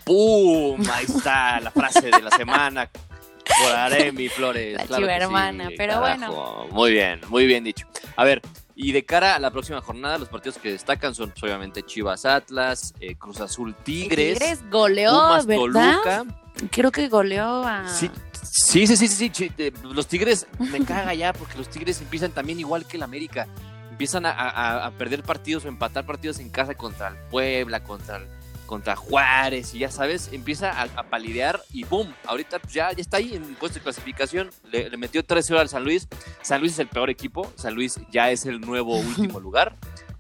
[0.09, 0.83] ¡Pum!
[0.90, 4.77] Ahí está la frase de la semana por Aremi Flores.
[4.77, 6.66] La Claro sí, hermana, pero carajo.
[6.73, 7.87] Muy bien, muy bien dicho.
[8.16, 8.42] A ver,
[8.75, 12.25] y de cara a la próxima jornada, los partidos que destacan son pues, obviamente Chivas
[12.25, 15.61] Atlas, eh, Cruz Azul Tigres, Tigres goleó, Pumas ¿verdad?
[16.03, 16.25] Toluca.
[16.71, 17.88] Creo que goleó a.
[17.88, 18.11] Sí,
[18.42, 19.53] sí, sí, sí, sí,
[19.85, 23.47] Los Tigres me caga ya porque los Tigres empiezan también igual que el América.
[23.90, 28.16] Empiezan a, a- a perder partidos o empatar partidos en casa contra el Puebla, contra
[28.18, 28.27] el-
[28.68, 32.14] contra Juárez y ya sabes, empieza a, a palidear y ¡boom!
[32.26, 34.50] Ahorita ya, ya está ahí en el puesto de clasificación.
[34.70, 36.07] Le, le metió 3-0 al San Luis.
[36.42, 37.50] San Luis es el peor equipo.
[37.57, 39.76] San Luis ya es el nuevo último lugar.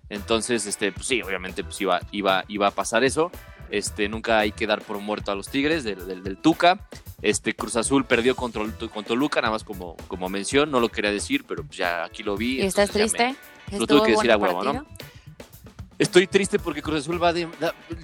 [0.08, 3.30] Entonces, este, pues sí, obviamente pues iba, iba, iba a pasar eso.
[3.70, 6.88] Este, nunca hay que dar por muerto a los Tigres del, del- del Tuca.
[7.20, 11.10] Este, Cruz Azul perdió contra, contra Toluca, nada más como, como mención, no lo quería
[11.12, 12.62] decir, pero ya aquí lo vi.
[12.62, 13.34] ¿Y estás me- triste?
[13.72, 14.86] lo tuve que ¿Estuvo decir a huevo, ¿no?
[15.98, 17.48] Estoy triste porque Cruz Azul va de,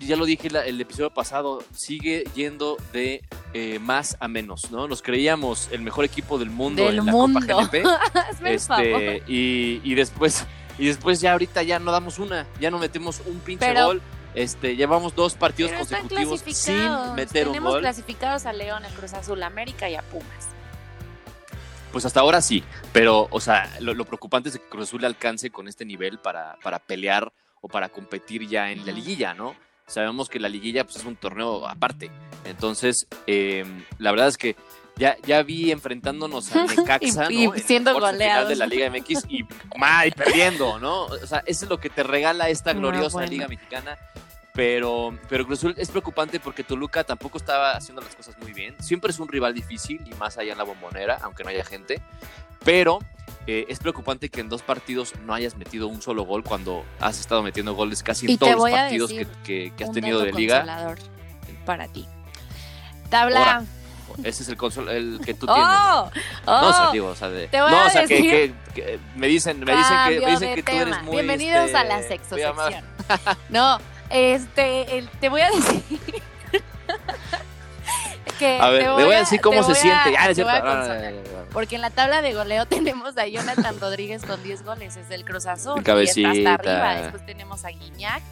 [0.00, 4.88] ya lo dije la- el episodio pasado, sigue yendo de eh, más a menos, ¿no?
[4.88, 7.38] Nos creíamos el mejor equipo del mundo Del en la mundo.
[7.40, 7.84] Copa GNP.
[8.44, 10.44] Este, y, y después
[10.76, 14.02] y después ya ahorita ya no damos una, ya no metemos un pinche Pero- gol.
[14.34, 17.80] Este, llevamos dos partidos Pero están consecutivos sin meter un Tenemos gol.
[17.82, 20.48] clasificados a León, a Cruz Azul, a América y a Pumas.
[21.92, 25.50] Pues hasta ahora sí, pero, o sea, lo, lo preocupante es que Cruz Azul alcance
[25.50, 27.32] con este nivel para, para pelear
[27.64, 29.56] o para competir ya en la liguilla, ¿no?
[29.86, 32.10] Sabemos que la liguilla pues, es un torneo aparte.
[32.44, 33.64] Entonces, eh,
[33.96, 34.54] la verdad es que
[34.96, 37.54] ya, ya vi enfrentándonos a Necaxa, Y- y ¿no?
[37.54, 38.50] En siendo goleados.
[38.50, 41.04] de la Liga MX y, y perdiendo, ¿no?
[41.06, 43.30] O sea, eso es lo que te regala esta No, gloriosa bueno.
[43.30, 43.96] Liga Mexicana.
[44.52, 48.76] Pero, pero Cruz Azul es preocupante porque Toluca tampoco estaba haciendo las cosas muy bien.
[48.80, 52.00] Siempre es un rival difícil y más allá en la bombonera, aunque no haya gente.
[52.62, 52.98] Pero
[53.46, 57.20] eh, es preocupante que en dos partidos no hayas metido un solo gol cuando has
[57.20, 60.32] estado metiendo goles casi en Y todos los partidos que, que- que has tenido de
[60.32, 60.64] liga.
[61.66, 62.06] para ti.
[63.10, 63.38] Tabla.
[63.38, 63.64] Ahora,
[64.22, 65.64] Ese es el, consol- el que tú tienes.
[65.66, 66.10] ¡Oh!
[66.46, 66.60] ¡Oh!
[66.60, 68.54] No, o sea, digo, o sea, de- Te voy no, a o sea, que, decir-
[68.74, 71.12] que- que me dicen, me dicen que, me dicen que tú eres muy.
[71.16, 72.84] Bienvenidos este, a la voy sexo sección.
[73.48, 73.78] No,
[74.10, 75.82] este, el- te voy a decir.
[78.60, 80.16] A ver, le voy a decir cómo se siente.
[81.52, 85.24] Porque en la tabla de goleo tenemos a Jonathan Rodríguez con 10 goles, es del
[85.24, 85.82] Cruz Azul.
[85.82, 86.34] Cabecita.
[86.34, 87.02] Y está hasta arriba.
[87.02, 88.22] Después tenemos a Guiñac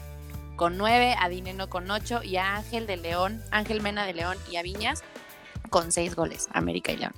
[0.55, 4.37] con 9, a Dineno con 8 y a Ángel de León, Ángel Mena de León
[4.51, 5.01] y a Viñas
[5.69, 7.13] con 6 goles, América y León.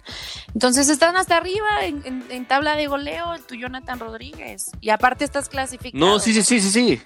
[0.54, 4.72] Entonces están hasta arriba en, en- en tabla de goleo tu Jonathan Rodríguez.
[4.80, 6.06] Y aparte estás clasificado.
[6.06, 7.02] No, sí, sí, sí, sí, sí.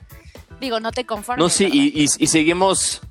[0.60, 1.42] Digo, no te conformes.
[1.44, 1.76] No, sí, ¿verdad?
[1.78, 3.02] y, y- y seguimos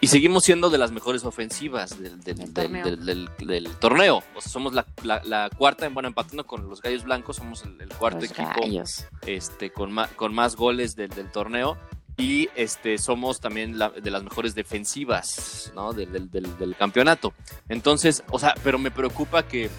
[0.00, 4.22] y seguimos siendo de las mejores ofensivas del, del- Del del- torneo.
[4.34, 7.80] O sea, somos la, la- la cuarta, bueno, empatando con los Gallos Blancos, somos el,
[7.80, 9.06] el cuarto Los equipo gallos.
[9.26, 11.76] este, con, ma- con más goles del, torneo.
[12.18, 15.92] Y este, somos también la- de las mejores defensivas ¿no?
[15.92, 17.32] del, campeonato.
[17.68, 19.70] Entonces, o sea, pero me preocupa que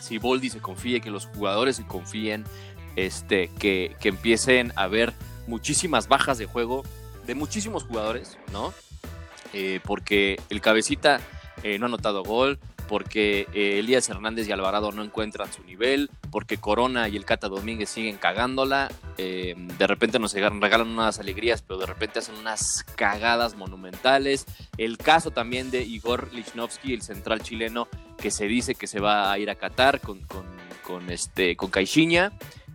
[0.00, 2.44] si Boldi se confíe, que los jugadores se confíen,
[2.96, 5.12] este, que, que empiecen a haber
[5.46, 6.82] muchísimas bajas de juego
[7.26, 8.74] de muchísimos jugadores, ¿no?
[9.52, 11.20] Eh, porque el cabecita
[11.62, 16.10] eh, no ha anotado gol, porque eh, Elías Hernández y Alvarado no encuentran su nivel,
[16.30, 21.78] porque Corona y el Cata Domínguez siguen cagándola, de repente nos regalan unas alegrías, pero
[21.78, 24.46] de repente hacen unas cagadas monumentales.
[24.78, 27.88] El caso también de Igor Lichnowsky, el central chileno,
[28.18, 30.26] que se dice que se va a ir a Qatar con,
[30.82, 32.32] con, este, con Caixinha.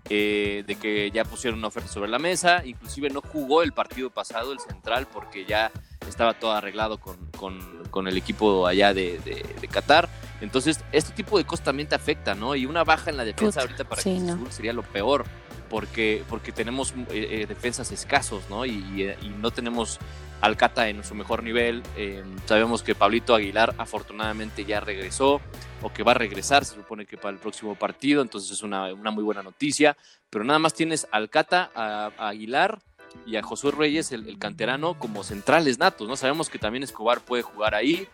[0.08, 4.54] de que ya pusieron una oferta sobre la mesa, inclusive no jugó el partido pasado
[4.54, 5.72] el central porque ya
[6.10, 10.10] estaba todo arreglado con, con- con el equipo allá de, de- de Qatar.
[10.42, 12.56] Entonces, este tipo de cosas también te afecta, ¿no?
[12.56, 14.52] Y una baja en la defensa Puta, ahorita para sí, Cruz no.
[14.52, 15.26] Sería lo peor,
[15.70, 18.66] porque, porque tenemos eh, eh, defensas escasos, ¿no?
[18.66, 20.00] Y, y, eh, y no tenemos
[20.40, 21.82] Alcata en su mejor nivel.
[21.96, 25.42] Eh, sabemos que Pablito Aguilar afortunadamente ya regresó
[25.82, 28.94] o que va a regresar, se supone que para el próximo partido, entonces es una,
[28.94, 29.98] una muy buena noticia.
[30.30, 32.78] Pero nada más tienes Alcata, a, a Aguilar
[33.26, 36.08] y a Josué Reyes, el, el canterano, como centrales natos.
[36.08, 36.16] ¿no?
[36.16, 38.08] Sabemos que también Escobar puede jugar ahí,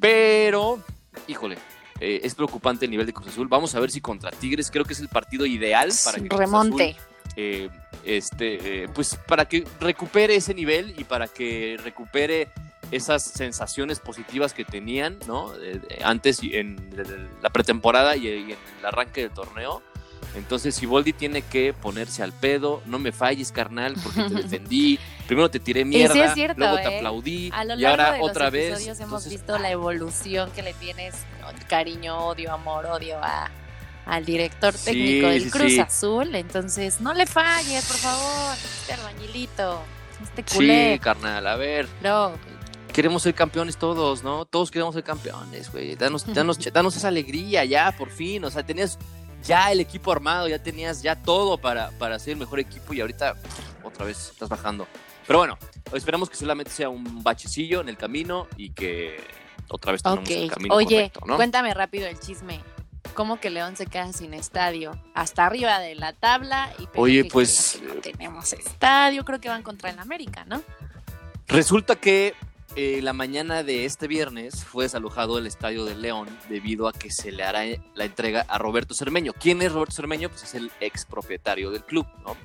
[0.00, 0.82] pero,
[1.26, 1.56] híjole,
[2.00, 3.48] eh, es preocupante el nivel de Cruz Azul.
[3.48, 6.40] Vamos a ver si contra Tigres creo que es el partido ideal para que Cruz
[6.40, 6.90] Remonte.
[6.90, 7.02] Azul,
[7.36, 7.70] eh,
[8.04, 12.48] este, eh, pues para que recupere ese nivel y para que recupere
[12.90, 15.52] esas sensaciones positivas que tenían, ¿no?
[16.02, 16.76] Antes en
[17.42, 19.82] la pretemporada y en el arranque del torneo.
[20.34, 24.98] Entonces, si Boldi tiene que ponerse al pedo, no me falles, carnal, porque te defendí.
[25.26, 26.96] Primero te tiré mierda, sí es cierto, luego te ¿eh?
[26.98, 28.86] aplaudí A lo y largo ahora de los otra vez.
[28.86, 31.46] hemos Entonces, visto la evolución que le tienes, ¿no?
[31.68, 33.50] cariño, odio, amor, odio a,
[34.06, 35.78] al director Sí, técnico del sí, Cruz.
[35.78, 36.34] Azul.
[36.34, 39.80] Entonces, no le falles, por favor, este albañilito,
[40.22, 40.94] este culé.
[40.94, 42.32] Sí, carnal, a ver, No,
[42.92, 44.44] queremos ser campeones todos, ¿no?
[44.44, 45.96] Todos queremos ser campeones, güey.
[45.96, 48.44] Danos, danos, danos esa alegría ya, por fin.
[48.44, 48.98] O sea, tenías
[49.46, 53.00] ya el equipo armado, ya tenías ya todo para, para ser el mejor equipo y
[53.00, 53.34] ahorita
[53.82, 54.86] otra vez estás bajando.
[55.26, 55.58] Pero bueno,
[55.92, 59.16] esperamos que solamente sea un bachecillo en el camino y que
[59.68, 61.36] otra vez tomemos el camino Oye, correcto, ¿no?
[61.36, 62.60] cuéntame rápido el chisme.
[63.14, 64.98] ¿Cómo que León se queda sin estadio?
[65.14, 69.62] Hasta arriba de la tabla y Oye, ¿qué pues, no tenemos estadio, creo que van
[69.62, 70.62] contra el América, ¿no?
[71.46, 72.34] Resulta que
[72.76, 77.10] eh, la mañana de este viernes fue desalojado el estadio de León debido a que
[77.10, 77.62] se le hará
[77.94, 79.32] la entrega a Roberto Cermeño.
[79.32, 80.28] ¿Quién es Roberto Cermeño?
[80.28, 82.36] Pues es el ex propietario del club, ¿no?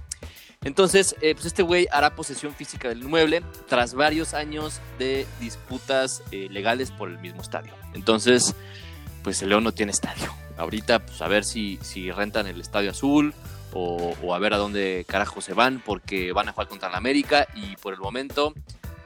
[0.63, 6.21] Entonces, eh, pues este güey hará posesión física del inmueble tras varios años de disputas
[6.31, 7.73] eh, legales por el mismo estadio.
[7.93, 8.55] Entonces,
[9.23, 10.33] pues el León no tiene estadio.
[10.57, 13.33] Ahorita, pues a ver si, si rentan el estadio azul
[13.73, 16.97] o, o a ver a dónde carajo se van porque van a jugar contra la
[16.97, 18.53] América y por el momento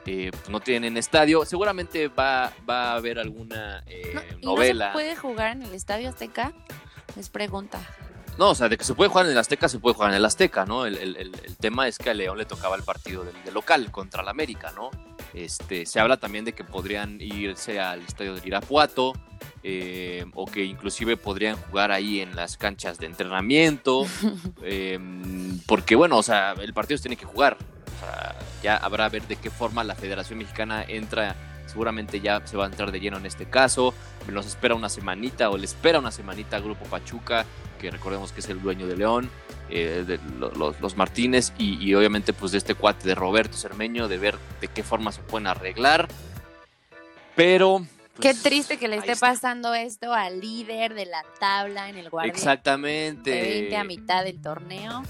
[0.06, 1.44] eh, pues, no tienen estadio.
[1.44, 4.86] Seguramente va, va a haber alguna eh, No, ¿Y novela.
[4.86, 6.52] no se puede jugar en el Estadio Azteca?
[7.16, 7.80] Les pregunta.
[8.36, 10.16] No, o sea, de que se puede jugar en el Azteca, se puede jugar en
[10.16, 10.86] el Azteca, ¿no?
[10.86, 13.54] El, el- el- el tema es que a León le tocaba el partido del, del
[13.54, 14.90] local contra la América, ¿no?
[15.34, 19.12] Este, se habla también de que podrían irse al estadio del Irapuato,
[19.62, 24.04] eh, o que inclusive podrían jugar ahí en las canchas de entrenamiento,
[24.62, 24.98] eh,
[25.66, 27.56] porque bueno, o sea, el partido se tiene que jugar.
[28.62, 31.34] Ya habrá a ver de qué forma la Federación Mexicana entra,
[31.66, 33.92] seguramente ya se va a entrar de lleno en este caso.
[34.28, 37.44] Nos espera una semanita o le espera una semanita al Grupo Pachuca,
[37.78, 39.30] que recordemos que es el dueño de León,
[39.68, 43.56] eh, de lo- los, los Martínez y, y obviamente pues de este cuate de Roberto
[43.56, 46.08] Cermeño, de ver de qué forma se pueden arreglar.
[47.36, 47.86] Pero...
[48.20, 49.26] Qué pues, triste que le esté está.
[49.32, 53.28] pasando esto al líder de la tabla en el guardia Exactamente.
[53.32, 55.02] de 20 a mitad del torneo.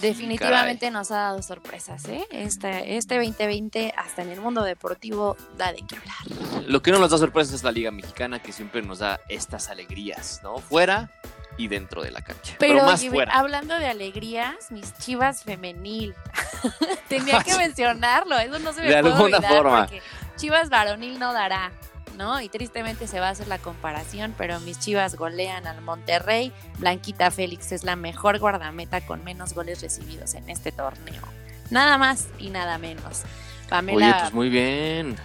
[0.00, 2.26] Definitivamente nos ha dado sorpresas, ¿eh?
[2.30, 6.62] Este, este 2020 hasta en el mundo deportivo da de qué hablar.
[6.66, 9.68] Lo que no nos da sorpresa es la Liga Mexicana, que siempre nos da estas
[9.68, 10.58] alegrías, ¿no?
[10.58, 11.10] Fuera
[11.56, 12.54] y dentro de la cancha.
[12.58, 13.32] Pero, Pero, más fuera.
[13.34, 16.14] hablando de alegrías, mis chivas femenil.
[17.08, 19.80] Tenía que mencionarlo, eso no se me De puede alguna olvidar forma.
[19.86, 20.02] porque
[20.36, 21.72] chivas varonil no dará,
[22.16, 22.40] ¿no?
[22.40, 26.52] Y tristemente se va a hacer la comparación, pero mis chivas golean al Monterrey.
[26.78, 31.22] Blanquita Félix es la mejor guardameta con menos goles recibidos en este torneo.
[31.70, 33.22] Nada más y nada menos.
[33.68, 35.16] Pamela, Oye, pues muy bien.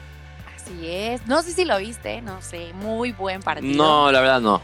[0.56, 1.26] así es.
[1.28, 3.76] No sé si lo viste, no sé, muy buen partido.
[3.76, 4.62] No, la verdad no.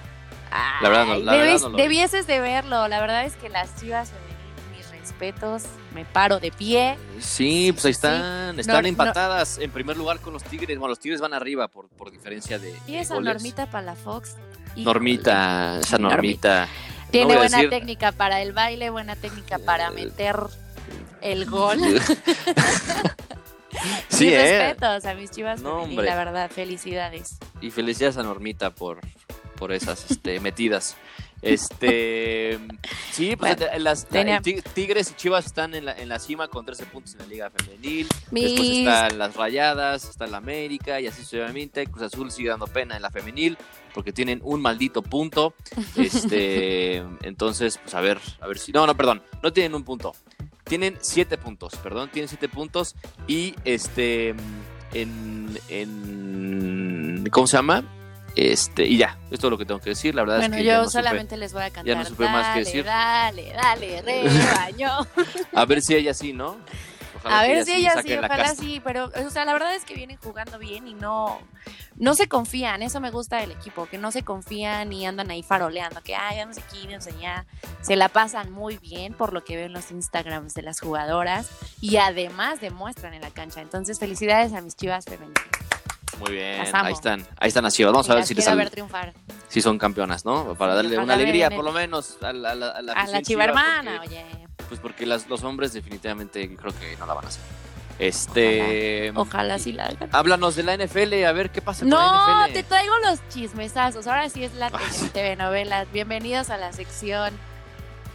[0.82, 2.88] la verdad no, la verdad no lo debieses de verlo.
[2.88, 4.12] La verdad es que las chivas
[5.26, 6.98] respetos, me paro de pie.
[7.20, 8.60] Sí, pues ahí están.
[8.60, 10.78] Están empatadas en primer lugar con los Tigres.
[10.80, 13.34] Bueno, los Tigres van arriba por, por diferencia de, Y esa goles.
[13.36, 14.36] Normita Palafox.
[14.76, 14.84] híjole.
[14.86, 16.68] Normita, esa Normita.
[17.12, 20.38] Tiene buena decir- técnica para el baile, buena técnica para meter
[21.22, 21.80] el gol.
[24.10, 24.60] sí, Mis ¿eh?
[24.74, 27.38] respetos a mis chivas No, femenil, la verdad, felicidades.
[27.62, 29.00] Y felicidades a Normita por,
[29.58, 30.96] por esas este, metidas.
[31.42, 32.60] Este,
[33.12, 36.66] sí, pues Bueno, las, tenía- Tigres y Chivas están en la, en la cima con
[36.66, 38.08] 13 puntos en la Liga Femenil.
[38.08, 41.88] Después Mis- están las Rayadas, está la América y así sucesivamente.
[41.88, 43.58] Cruz Azul sigue dando pena en la femenil
[43.94, 45.54] porque tienen un maldito punto.
[45.96, 48.72] Este, entonces, pues a ver, a ver si.
[48.72, 50.14] No, no, perdón, no tienen un punto.
[50.64, 52.96] Tienen siete puntos, perdón, tienen siete puntos.
[53.28, 54.30] Y este,
[54.94, 57.84] en, en ¿cómo se llama?
[58.36, 60.16] Este, y ya, esto es lo que tengo que decir.
[60.16, 61.98] La verdad Bueno, es que ya yo no supe- solamente les voy a cantar.
[61.98, 62.86] no supe más que decir.
[62.86, 64.90] Dale, dale, rebaño.
[65.54, 66.58] A ver si ella sí, ¿no?
[67.18, 69.94] Ojalá A ver si ella sí, ojalá sí, pero, o sea, la verdad es que
[69.94, 71.40] vienen jugando bien y no,
[71.98, 75.44] no se confían, eso me gusta del equipo, que no se confían y andan ahí
[75.44, 77.46] faroleando, que ay, no sé aquí, no sé allá.
[77.82, 81.48] Se la pasan muy bien por lo que veo en los Instagrams de las jugadoras
[81.80, 83.62] y además demuestran en la cancha.
[83.62, 85.46] Entonces, felicidades a mis chivas femeninas.
[86.22, 87.92] Muy bien, ahí están, ahí están las chivas.
[87.92, 89.14] Vamos a ver si, les quiero sal- ver triunfar.
[89.50, 90.56] si son campeonas, ¿no?
[90.56, 93.08] Para darle una ojalá alegría, por lo menos, a la, a la, a la A
[93.08, 94.26] la chiva hermana, porque- oye.
[94.70, 97.42] Pues porque las, los hombres definitivamente creo que no la van a hacer.
[98.00, 99.12] Este.
[99.16, 100.10] Ojalá sí la hagan.
[100.12, 102.54] Háblanos de la NFL, a ver qué pasa con No, la NFL.
[102.54, 104.08] te traigo los chismesazos.
[104.08, 105.10] Ahora sí es la Ah, sí.
[105.10, 105.88] TV novelas.
[105.92, 107.34] Bienvenidos a la sección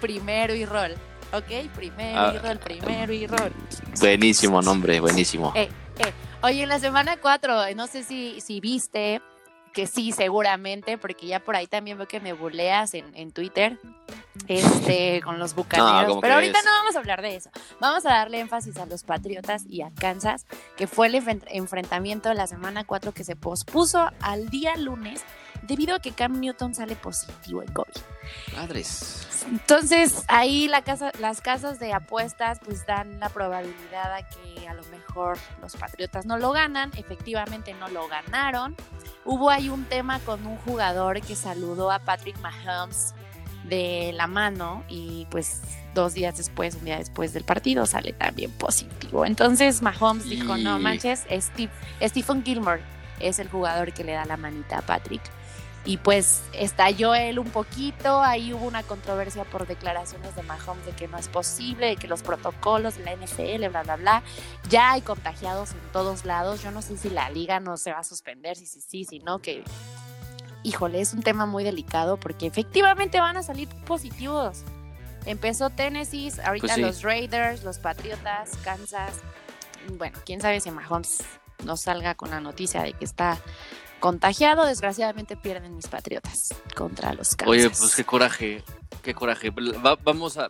[0.00, 0.94] primero y rol.
[1.32, 1.68] ¿Ok?
[1.74, 2.32] Primero Ah.
[2.34, 3.52] y rol, primero y rol.
[4.00, 5.52] Buenísimo nombre, buenísimo.
[5.54, 6.12] Eh, eh.
[6.42, 9.20] Oye, en la semana 4, no sé si, si viste,
[9.72, 13.78] que sí, seguramente, porque ya por ahí también veo que me buleas en, en Twitter
[14.48, 16.06] este, con los bucaneros.
[16.08, 17.50] ¿cómo Pero ahorita no vamos a hablar de eso.
[17.80, 20.46] Vamos a darle énfasis a los Patriotas y a Kansas,
[20.76, 25.24] que fue el enfren- enfrentamiento de la semana 4 que se pospuso al día lunes
[25.66, 27.94] debido a que Cam Newton sale positivo en COVID.
[28.54, 29.26] Madres.
[29.50, 34.74] Entonces, ahí la casa, las casas de apuestas pues dan la probabilidad a que a
[34.74, 36.90] lo mejor los Patriotas no lo ganan.
[36.96, 38.74] Efectivamente no lo ganaron.
[39.24, 43.14] Hubo ahí un tema con un jugador que saludó a Patrick Mahomes
[43.68, 45.62] de la mano y pues
[45.94, 49.24] dos días después, un día después del partido, sale también positivo.
[49.24, 52.82] Entonces Mahomes dijo, no manches, Steve, Stephen Gilmore
[53.18, 55.22] es el jugador que le da la manita a Patrick.
[55.86, 60.90] Y pues estalló él un poquito, ahí hubo una controversia por declaraciones de Mahomes de
[60.90, 64.22] que no es posible, de que los protocolos de la NFL, bla, bla, bla.
[64.68, 68.00] Ya hay contagiados en todos lados, yo no sé si la liga no se va
[68.00, 69.62] a suspender, si sí, sí, si no, que...
[70.64, 74.64] Híjole, es un tema muy delicado porque efectivamente van a salir positivos.
[75.24, 76.80] Empezó Tennessee, ahorita Pues sí.
[76.80, 79.20] los Raiders, los Patriotas, Kansas.
[79.96, 81.22] Bueno, quién sabe si Mahomes
[81.64, 83.38] no salga con la noticia de que está
[84.00, 84.64] contagiado.
[84.64, 87.48] Desgraciadamente pierden mis Patriotas contra los Kansas.
[87.48, 88.62] Oye, pues qué coraje,
[89.02, 89.50] qué coraje.
[89.50, 90.48] Va- vamos a,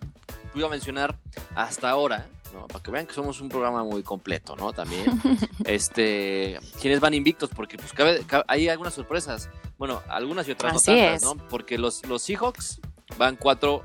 [0.55, 1.17] iba a mencionar
[1.55, 2.67] hasta ahora, ¿no?
[2.69, 4.73] para que vean que somos un programa muy completo, ¿no?
[4.73, 5.05] También,
[5.65, 10.77] este, quienes van invictos, porque pues cabe- cabe- hay algunas sorpresas, bueno, algunas y otras
[10.77, 11.23] Así no tantas, es.
[11.23, 11.37] ¿no?
[11.49, 12.81] Porque los, los Seahawks
[13.19, 13.83] van 4-0,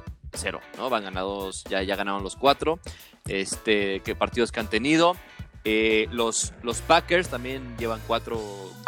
[0.78, 0.90] ¿no?
[0.90, 2.80] Van ganados, ya, ya ganaron los cuatro,
[3.28, 5.16] este, que partidos que han tenido.
[5.64, 8.42] Eh, los, los Packers también llevan cuatro,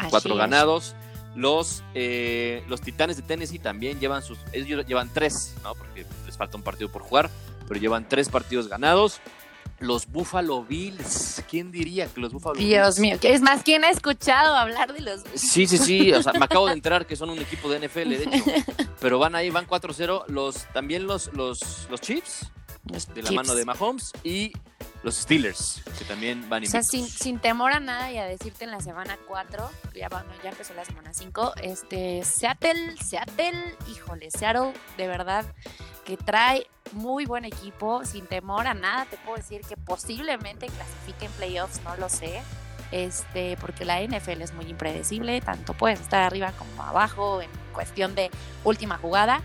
[0.09, 0.95] cuatro ganados.
[1.35, 4.37] Los, eh, los Titanes de Tennessee también llevan sus.
[4.51, 5.73] Ellos llevan tres, ¿no?
[5.75, 7.29] Porque les falta un partido por jugar,
[7.67, 9.19] pero llevan tres partidos ganados.
[9.79, 11.43] Los Buffalo Bills.
[11.49, 12.99] ¿Quién diría que los Buffalo Dios Bills?
[12.99, 16.13] mío, que es más, ¿quién ha escuchado hablar de los Sí, sí, sí.
[16.13, 18.43] O sea, me acabo de enterar que son un equipo de NFL, de hecho.
[19.01, 20.25] Pero van ahí, van 4-0.
[20.27, 22.51] Los, también los, los, los Chiefs,
[22.83, 23.31] de la Chiefs?
[23.33, 24.13] mano de Mahomes.
[24.23, 24.53] Y
[25.03, 28.63] los Steelers, que también van O sea, sin, sin temor a nada y a decirte
[28.63, 34.31] en la semana 4, ya, bueno, ya empezó la semana 5, este, Seattle, Seattle, híjole,
[34.31, 35.45] Seattle, de verdad,
[36.05, 41.25] que trae muy buen equipo, sin temor a nada, te puedo decir que posiblemente clasifique
[41.25, 42.41] en playoffs, no lo sé,
[42.91, 48.15] este, porque la NFL es muy impredecible, tanto puedes estar arriba como abajo en cuestión
[48.15, 48.31] de
[48.63, 49.41] última jugada,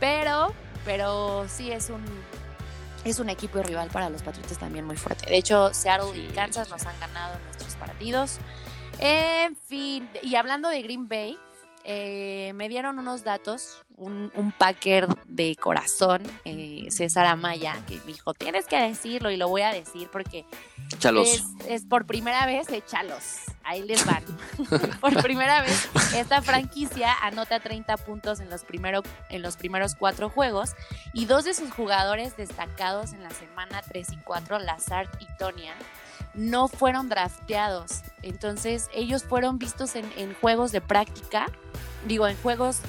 [0.00, 0.52] pero,
[0.84, 2.02] pero sí es un,
[3.10, 5.26] es un equipo rival para los Patriotas también muy fuerte.
[5.30, 8.38] De hecho, Seattle Sí, y Kansas nos han ganado nuestros partidos.
[8.98, 11.38] En fin, y hablando de Green Bay,
[11.84, 18.12] eh, me dieron unos datos, un, un Packer de corazón, eh, César Amaya, que me
[18.12, 20.44] dijo, tienes que decirlo y lo voy a decir porque
[20.98, 21.28] Chalos.
[21.28, 23.22] es, es por primera vez, échalos.
[23.64, 24.22] Ahí les van.
[25.00, 30.28] por primera vez, esta franquicia anota 30 puntos en los, primero, en los primeros cuatro
[30.28, 30.74] juegos
[31.12, 35.74] y dos de sus jugadores destacados en la semana 3 y 4, Lazard y Tonya,
[36.34, 38.02] no fueron drafteados.
[38.22, 41.46] Entonces, ellos fueron vistos en, en juegos de práctica,
[42.06, 42.80] digo, en juegos,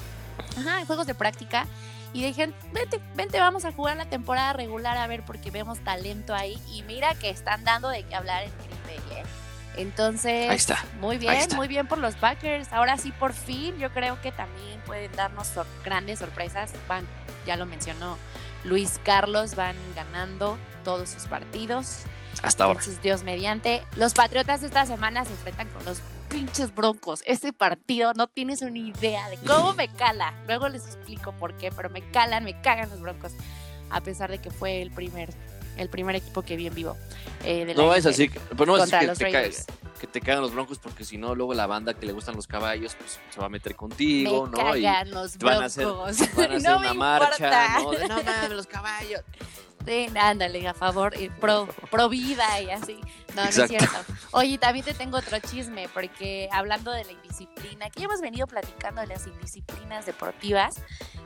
[0.58, 1.66] ajá, juegos de práctica.
[2.14, 6.34] Y dijeron, vente, vente, vamos a jugar la temporada regular a ver porque vemos talento
[6.34, 6.58] ahí.
[6.72, 9.24] Y mira que están dando de qué hablar en Green Bay, ¿eh?
[9.76, 10.82] Entonces, Ahí está.
[11.00, 11.54] muy bien, está.
[11.56, 12.72] muy bien por los Packers.
[12.72, 16.72] Ahora sí, por fin, yo creo que también pueden darnos sor- grandes sorpresas.
[16.88, 17.06] Van,
[17.46, 18.16] ya lo mencionó
[18.64, 21.98] Luis Carlos, van ganando todos sus partidos.
[22.42, 22.80] Hasta ahora.
[22.80, 23.84] Entonces, Dios mediante.
[23.96, 27.22] Los Patriotas esta semana se enfrentan con los pinches broncos.
[27.26, 30.34] Este partido no tienes una idea de cómo me cala.
[30.46, 33.32] Luego les explico por qué, pero me calan, me cagan los broncos.
[33.90, 35.30] A pesar de que fue el primer,
[35.76, 36.96] el primer equipo que vi en vivo.
[37.44, 39.64] eh, de la No es así, que- pero no es contra que los te, Raiders.
[39.64, 42.34] ca- que te cagan los broncos porque si no, luego la banda que le gustan
[42.36, 44.76] los caballos pues, se va a meter contigo, me ¿no?
[44.76, 46.20] Y cagan los van a broncos.
[46.20, 48.08] hacer, van a hacer no una marcha, importa.
[48.08, 48.18] ¿no?
[48.42, 49.22] De, no los caballos.
[49.78, 53.00] Estén, ándale, a favor, eh, pro, pro vida y así.
[53.34, 53.86] No, no es Exacto.
[53.86, 54.12] cierto.
[54.32, 58.46] Oye, también te tengo otro chisme, porque hablando de la indisciplina, que ya hemos venido
[58.46, 60.76] platicando de las indisciplinas deportivas,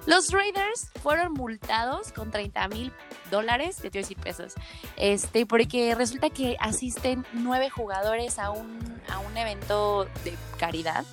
[0.07, 2.93] los Raiders fueron multados con 30 mil
[3.31, 4.55] dólares, te quiero decir pesos,
[4.97, 11.05] este, porque resulta que asisten nueve jugadores a un, a un evento de caridad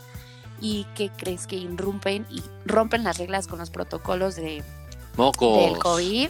[0.60, 4.64] y que crees que irrumpen y rompen las reglas con los protocolos de,
[5.16, 5.58] Mocos.
[5.70, 6.30] del COVID,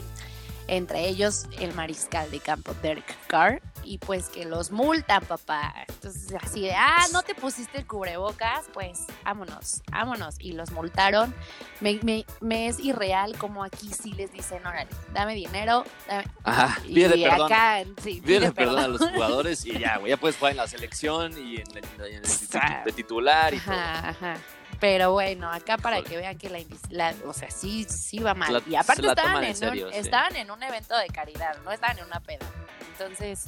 [0.70, 5.74] entre ellos el mariscal de campo Derek Carr, y pues que los multan, papá.
[5.88, 10.36] Entonces, así de, ah, no te pusiste el cubrebocas, pues vámonos, vámonos.
[10.38, 11.34] Y los multaron.
[11.80, 16.24] Me, me- me es irreal como aquí sí les dicen, órale, dame dinero, dame.
[16.44, 17.52] Ajá, Y pídele perdón.
[17.52, 20.10] acá, sí, Pídele pide perdón a los jugadores y ya, güey.
[20.10, 23.58] Ya puedes jugar en la selección y en el, en el instituto de titular y
[23.60, 23.74] todo.
[23.74, 24.36] Ajá, ajá.
[24.80, 26.58] Pero bueno, acá para que vean que la,
[26.90, 28.52] la- o sea, sí, sí va mal.
[28.52, 29.98] La- y aparte estaban en, en serio, un, sí.
[29.98, 32.46] estaban en un evento de caridad, no estaban en una peda.
[32.92, 33.46] Entonces,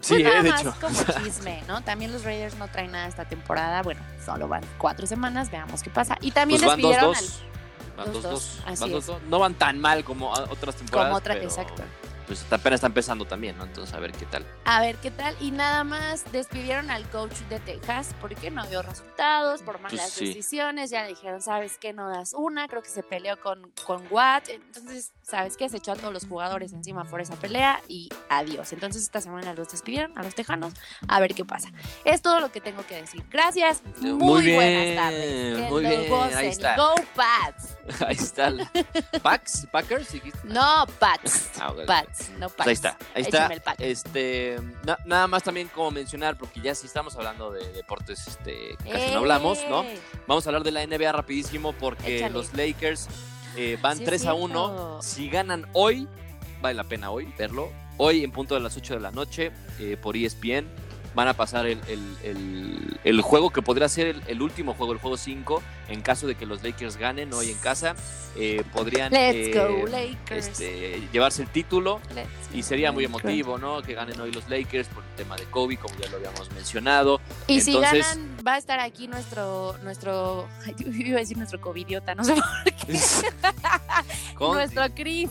[0.00, 0.74] Sí, pues nada eh, de más hecho.
[0.80, 1.82] como chisme, ¿no?
[1.82, 3.82] También los Raiders no traen nada esta temporada.
[3.82, 6.16] Bueno, solo van cuatro semanas, veamos qué pasa.
[6.20, 7.42] Y también Pues van dos, despidieron dos.
[7.96, 8.62] Van Dos, dos, dos, dos.
[8.66, 9.06] así Van dos, es.
[9.06, 9.22] dos.
[9.24, 11.08] No van tan mal como otras temporadas.
[11.08, 11.82] como otra, pero, exacto.
[12.30, 13.64] Pues apenas está empezando también, ¿no?
[13.64, 14.46] Entonces, a ver qué tal.
[14.64, 15.34] A ver qué tal.
[15.40, 20.12] Y nada más despidieron al coach de Texas porque no dio resultados, por malas Pues
[20.12, 20.26] sí.
[20.26, 20.90] decisiones.
[20.90, 21.92] Ya le dijeron, ¿sabes qué?
[21.92, 22.68] No das una.
[22.68, 24.48] Creo que se peleó con, con Watt.
[24.48, 25.68] Entonces, ¿sabes qué?
[25.68, 28.72] Se echó a todos los jugadores encima por esa pelea y adiós.
[28.72, 30.72] Entonces, esta semana los despidieron a los tejanos.
[31.08, 31.70] A ver qué pasa.
[32.04, 33.24] Es todo lo que tengo que decir.
[33.28, 33.82] Gracias.
[33.98, 35.56] Muy, Muy bien, buenas tardes.
[35.56, 36.76] Que muy bien, gocen ahí y está.
[36.76, 37.76] Go Pats.
[38.06, 38.50] Ahí está.
[38.50, 38.70] la-
[39.22, 39.66] ¿Pax?
[39.70, 40.08] ¿Packers?
[40.44, 41.50] No Pats.
[41.60, 41.72] Ah.
[41.86, 42.56] Pats, no Pats.
[42.56, 43.38] Pues ahí está, ahí está.
[43.38, 43.80] Échame el pack.
[43.80, 48.76] Este, na- nada más también como mencionar, porque ya sí estamos hablando de deportes, este,
[48.90, 49.82] casi no hablamos, ¿no?
[49.82, 49.98] ¡Eh!
[50.26, 52.34] Vamos a hablar de la NBA rapidísimo porque Échale.
[52.34, 53.08] los Lakers
[53.56, 54.38] eh, van Sí es 3 a cierto.
[54.44, 55.02] 1.
[55.02, 56.06] Si ganan hoy,
[56.60, 57.70] vale la pena hoy verlo.
[57.96, 60.66] Hoy en punto de las 8 de la noche eh, por ESPN
[61.14, 64.92] van a pasar el, el- el- el juego que podría ser el, el último juego,
[64.92, 67.94] el juego 5, en caso de que los Lakers ganen hoy en casa.
[68.36, 70.46] eh, podrían Let's eh, go, Lakers.
[70.46, 73.82] este, llevarse el título Let's y go, sería muy emotivo, ¿no?
[73.82, 77.20] Que ganen hoy los Lakers por el tema de Kobe, como ya lo habíamos mencionado.
[77.48, 80.46] Y si ganan, va a estar aquí nuestro, nuestro,
[80.78, 82.44] iba a decir nuestro covidiota, no sé por
[82.86, 82.98] qué,
[84.38, 85.30] nuestro Chris.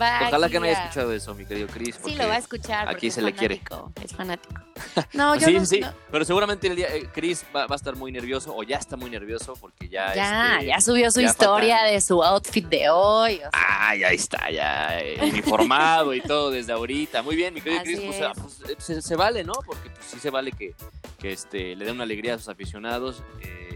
[0.00, 1.98] Va Ojalá que no haya escuchado eso, mi querido Chris.
[2.04, 2.88] Sí, lo va a escuchar.
[2.88, 3.60] aquí es se le quiere.
[4.04, 4.54] Es fanático.
[5.12, 5.92] No, yo sí, no, sí, no.
[6.10, 8.96] pero seguramente el día, eh, Chris va, va a estar muy nervioso o ya está
[8.96, 10.14] muy nervioso porque ya.
[10.14, 13.34] Ya, este, ya subió su ya historia faltan- de su outfit de hoy.
[13.36, 17.22] o sea, Ah, ya está, ya eh, uniformado y todo desde ahorita.
[17.22, 18.22] Muy bien, mi querido Así Chris, pues, es.
[18.22, 19.52] ah, pues, eh, se, se vale, ¿no?
[19.66, 20.74] Porque pues, sí se vale que,
[21.18, 23.22] que este, le den una alegría a sus aficionados.
[23.42, 23.66] eh,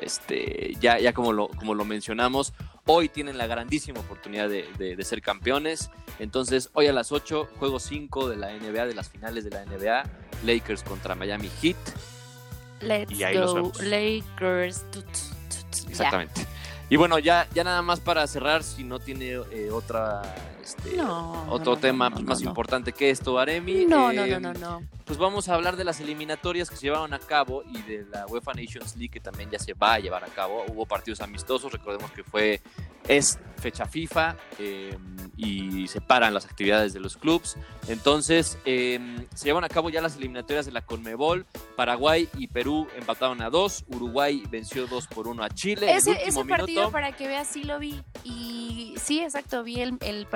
[0.00, 2.52] este, ya, ya como lo, como lo mencionamos,
[2.86, 5.90] hoy tienen la grandísima oportunidad de, de- de ser campeones.
[6.18, 9.64] Entonces, hoy a las 8, juego 5 de la NBA, de las finales de la
[9.64, 10.04] NBA,
[10.44, 11.76] Lakers contra Miami Heat.
[12.80, 13.82] let's y ahí los go, vemos.
[13.82, 14.84] Lakers.
[15.88, 16.46] Exactamente.
[16.90, 20.22] Y bueno, ya, ya nada más para cerrar, si no tiene eh, otra,
[20.60, 23.86] este, No, otro no, tema no, más importante que esto, Aremi.
[23.86, 24.82] No, eh, no, no, no, no.
[25.04, 28.26] Pues vamos a hablar de las eliminatorias que se llevaron a cabo y de la
[28.26, 30.64] UEFA Nations League que también ya se va a llevar a cabo.
[30.66, 32.60] Hubo partidos amistosos, recordemos que fue
[33.08, 34.96] es fecha FIFA eh,
[35.36, 37.56] y se paran las actividades de los clubes.
[37.88, 41.46] Entonces eh, se llevan a cabo ya las eliminatorias de la Conmebol.
[41.76, 43.84] Paraguay y Perú empataron a dos.
[43.88, 45.94] Uruguay venció 2 por 1 a Chile.
[45.94, 46.90] Ese, ese partido, minuto.
[46.92, 48.02] para que veas, sí lo vi.
[48.24, 50.26] Y sí, exacto, vi el, el,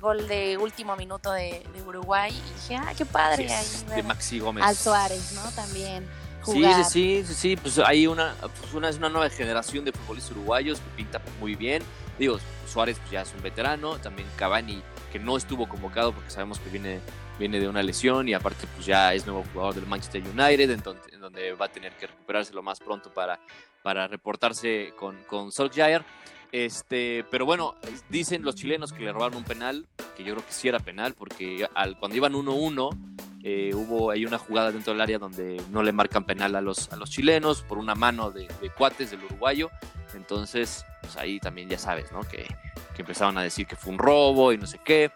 [0.00, 3.48] gol de último minuto de, de Uruguay y dije, ah, qué padre.
[3.48, 4.64] Sí, ahí de ver Maxi Gómez.
[4.64, 5.50] Al Suárez, ¿no?
[5.52, 6.06] También.
[6.44, 6.84] Sí, Jugar.
[6.84, 10.32] sí, sí, sí, sí, pues hay una, pues una, es una nueva generación de futbolistas
[10.32, 11.84] uruguayos que pinta muy bien.
[12.22, 16.60] Digo, Suárez pues ya es un veterano, también Cavani que no estuvo convocado porque sabemos
[16.60, 17.00] que viene,
[17.36, 20.82] viene de una lesión y aparte pues ya es nuevo jugador del Manchester United, en
[20.82, 23.40] donde, en donde va a tener que recuperarse lo más pronto para,
[23.82, 26.04] para reportarse con, con Solskjaer.
[26.52, 27.74] Este, pero bueno,
[28.08, 31.14] dicen los chilenos que le robaron un penal, que yo creo que sí era penal,
[31.14, 35.82] porque al, cuando iban 1-1 eh, hubo ahí una jugada dentro del área donde no
[35.82, 39.24] le marcan penal a los, a los chilenos por una mano de, de cuates del
[39.24, 39.70] uruguayo.
[40.14, 42.20] Entonces, pues ahí también ya sabes, ¿no?
[42.22, 42.46] Que,
[42.94, 45.10] que empezaban a decir que fue un robo y no sé qué.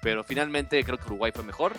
[0.00, 1.72] Pero finalmente creo que Uruguay fue mejor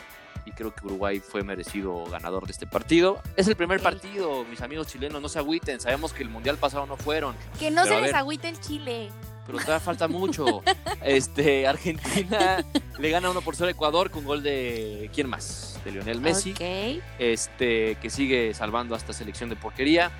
[0.46, 3.22] y creo que Uruguay fue merecido ganador de este partido.
[3.36, 5.80] Es el primer partido, mis amigos chilenos, no se agüiten.
[5.80, 9.10] Sabemos que el mundial pasado no fueron, Que no se les agüite el chile.
[9.50, 10.62] Pero todavía falta mucho.
[11.04, 12.64] Este, Argentina
[13.00, 15.80] le gana 1 por 0 a Ecuador con gol de ¿quién más?
[15.84, 17.02] De Lionel Messi, Ok.
[17.18, 20.12] este que sigue salvando a esta selección de porquería.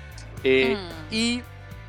[0.42, 1.14] Eh, Mm.
[1.14, 1.42] Y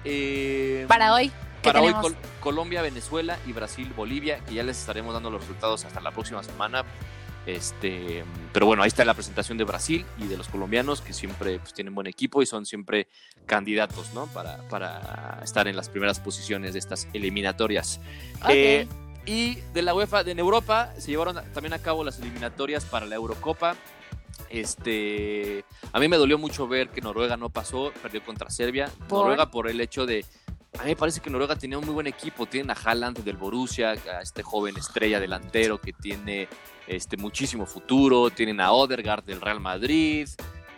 [0.04, 1.32] eh, Para hoy.
[1.64, 1.94] para hoy?
[1.94, 6.12] Col- Colombia, Venezuela y Brasil, Bolivia, que ya les estaremos dando los resultados hasta la
[6.12, 6.84] próxima semana.
[7.46, 8.24] Este,
[8.54, 11.74] pero bueno, ahí está la presentación de Brasil y de los colombianos que siempre pues,
[11.74, 13.08] tienen buen equipo y son siempre
[13.48, 14.28] candidatos, ¿no?
[14.28, 18.00] Para, para estar en las primeras posiciones de estas eliminatorias.
[18.50, 18.88] Eh,
[19.26, 23.06] y de la UEFA, de en Europa, se llevaron también a cabo las eliminatorias para
[23.06, 23.76] la Eurocopa.
[24.50, 25.64] Este,
[25.94, 28.90] a mí me dolió mucho ver que Noruega no pasó, perdió contra Serbia.
[29.08, 29.22] ¿Por?
[29.22, 30.26] Noruega por el hecho de,
[30.80, 32.46] a mí me parece que Noruega tenía un muy buen equipo.
[32.46, 36.48] Tienen a Haaland del Borussia, a este joven estrella delantero que tiene
[36.88, 38.30] este, muchísimo futuro.
[38.30, 40.28] Tienen a Odegaard del Real Madrid.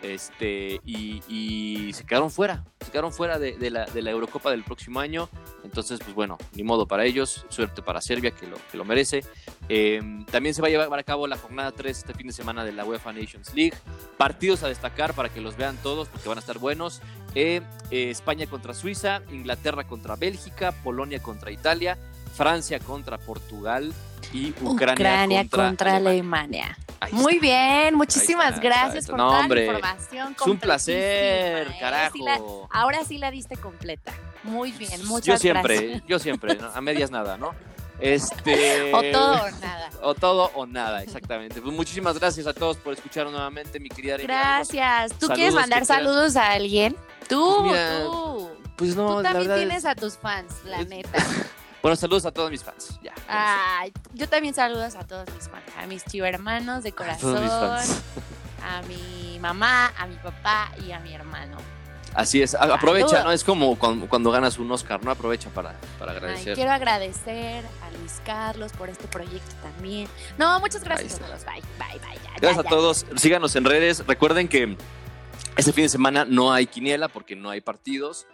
[0.04, 5.30] Este, y, se quedaron fuera, se quedaron fuera de, la, Eurocopa del próximo año.
[5.62, 9.24] Entonces, pues bueno, ni modo para ellos, suerte para Serbia, que lo, que lo merece.
[9.70, 12.64] Eh, también se va a llevar a cabo la jornada 3 este fin de semana
[12.64, 13.72] de la UEFA Nations League.
[14.18, 17.00] Partidos a destacar para que los vean todos, porque van a estar buenos.
[17.34, 17.60] Eh,
[17.90, 21.98] eh, España contra Suiza, Inglaterra contra Bélgica, Polonia contra Italia,
[22.34, 23.92] Francia contra Portugal
[24.32, 26.78] y Ucrania, Ucrania contra, contra, Alemania.
[27.12, 30.36] Muy bien, muchísimas gracias por No, toda hombre, la información.
[30.40, 31.76] Es un placer, ¿eh?
[31.78, 32.12] carajo.
[32.14, 34.12] Sí la- ahora sí la diste completa.
[34.42, 36.02] Muy bien, muchas yo siempre, gracias.
[36.06, 36.68] yo siempre, ¿no?
[36.68, 37.52] a medias nada, ¿no?
[38.00, 38.92] Este.
[38.94, 39.90] O todo o nada.
[40.02, 41.60] O todo o nada, exactamente.
[41.62, 44.16] Pues muchísimas gracias a todos por escuchar nuevamente, mi querida.
[44.18, 45.12] Gracias.
[45.12, 46.96] ¿Tú Saludos quieres mandar saludos a alguien?
[47.28, 48.50] Tú, Pues mira, tú.
[48.76, 51.18] Pues no, Tú también tienes es- a tus fans, la es- neta.
[51.82, 52.98] Bueno, saludos a todos mis fans.
[53.02, 53.12] Ya.
[53.28, 57.36] Ay, yo también saludos a todos mis fans, a mis chivermanos de A corazón,
[58.62, 61.58] a mi mamá, a mi papá y a mi hermano.
[62.14, 63.24] Así es, aprovecha.
[63.24, 63.32] ¿no?
[63.32, 65.10] Es como cuando, cuando ganas un Oscar, ¿no?
[65.10, 66.54] Aprovecha para, para Ay, agradecer.
[66.54, 70.08] quiero agradecer a Luis Carlos por este proyecto también.
[70.38, 71.44] No, muchas gracias a todos.
[71.44, 72.14] Bye, bye, bye.
[72.14, 73.06] ya, Gracias ya, a todos.
[73.16, 74.06] Síganos en redes.
[74.06, 74.76] Recuerden que
[75.56, 78.26] este fin de semana no hay quiniela porque no hay partidos.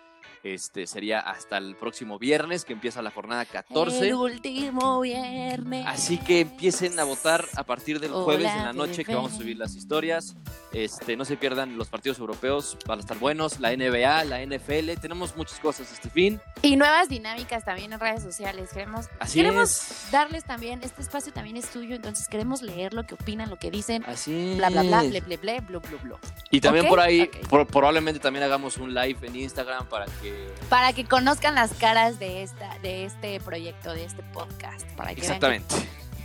[0.42, 4.08] Este sería hasta el próximo viernes que empieza la jornada 14.
[4.08, 5.84] El último viernes.
[5.86, 9.32] Así que empiecen a votar a partir del Hola, jueves en la noche que vamos
[9.34, 10.34] a subir las historias.
[10.72, 14.98] Este, no se pierdan los partidos europeos, van a estar buenos, la NBA, la NFL,
[15.00, 16.40] tenemos muchas cosas este fin.
[16.62, 18.70] Y nuevas dinámicas también en redes sociales.
[18.72, 20.10] Queremos, Así queremos es.
[20.12, 23.70] darles también, este espacio también es tuyo, entonces queremos leer lo que opinan, lo que
[23.70, 24.04] dicen.
[24.06, 25.10] Así Bla, bla, bla, es.
[25.10, 26.16] ble, ble, ble, blu, blu, blu.
[26.50, 30.29] Y también por ahí, por- probablemente también hagamos un live en Instagram para que
[30.68, 34.86] Para que conozcan las caras de esta, de este proyecto, de este podcast.
[34.96, 35.74] Para que vean exactamente,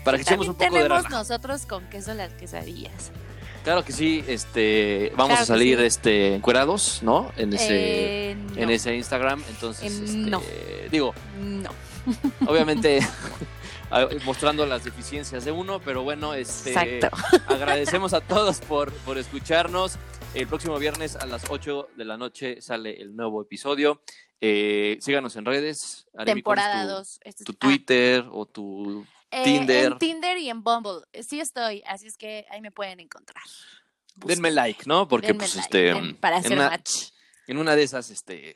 [0.04, 3.12] para que echemos un poco de tenemos nosotros con queso las quesadillas.
[3.64, 5.86] Claro que sí, este, vamos Claro a salir sí.
[5.86, 7.32] este encuerados, ¿no?
[7.36, 10.42] En ese Eh, no, en ese Instagram, entonces Eh, este, no.
[10.92, 11.72] digo, no.
[12.48, 13.00] obviamente
[14.26, 17.10] mostrando las deficiencias de uno, pero bueno, este Exacto.
[17.48, 19.98] agradecemos a todos por, por escucharnos.
[20.36, 24.02] El próximo viernes a las 8 de la noche sale el nuevo episodio.
[24.42, 26.08] Eh, síganos en redes.
[26.14, 27.20] Aremi, ¿cuál es Temporada tu- 2.
[27.24, 29.94] Este Tu, Twitter o tu Eh, Tinder.
[29.94, 31.02] En Tinder y en Bumble.
[31.24, 33.44] Sí estoy, así es que ahí me pueden encontrar.
[34.16, 35.08] Denme like, ¿no?
[35.08, 36.92] Porque Denme pues like, este den- para en hacer una, match.
[37.48, 38.52] en una de esas este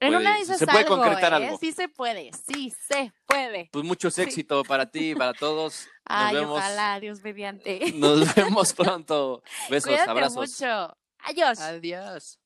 [0.00, 1.46] En puede- una de esas se puede algo, concretar ¿eh?
[1.46, 1.58] algo.
[1.58, 3.68] Sí se puede, sí se puede.
[3.72, 4.22] pues mucho Sí.
[4.22, 5.74] éxito para ti y para todos.
[5.84, 6.58] Nos Ay, vemos.
[6.58, 7.92] ojalá, Dios mediante.
[7.94, 8.72] Nos vemos
[9.04, 9.42] pronto.
[9.70, 10.36] Besos, Cuídate abrazos.
[10.60, 10.96] mucho.
[11.24, 11.58] Adiós.
[11.60, 12.38] Adiós.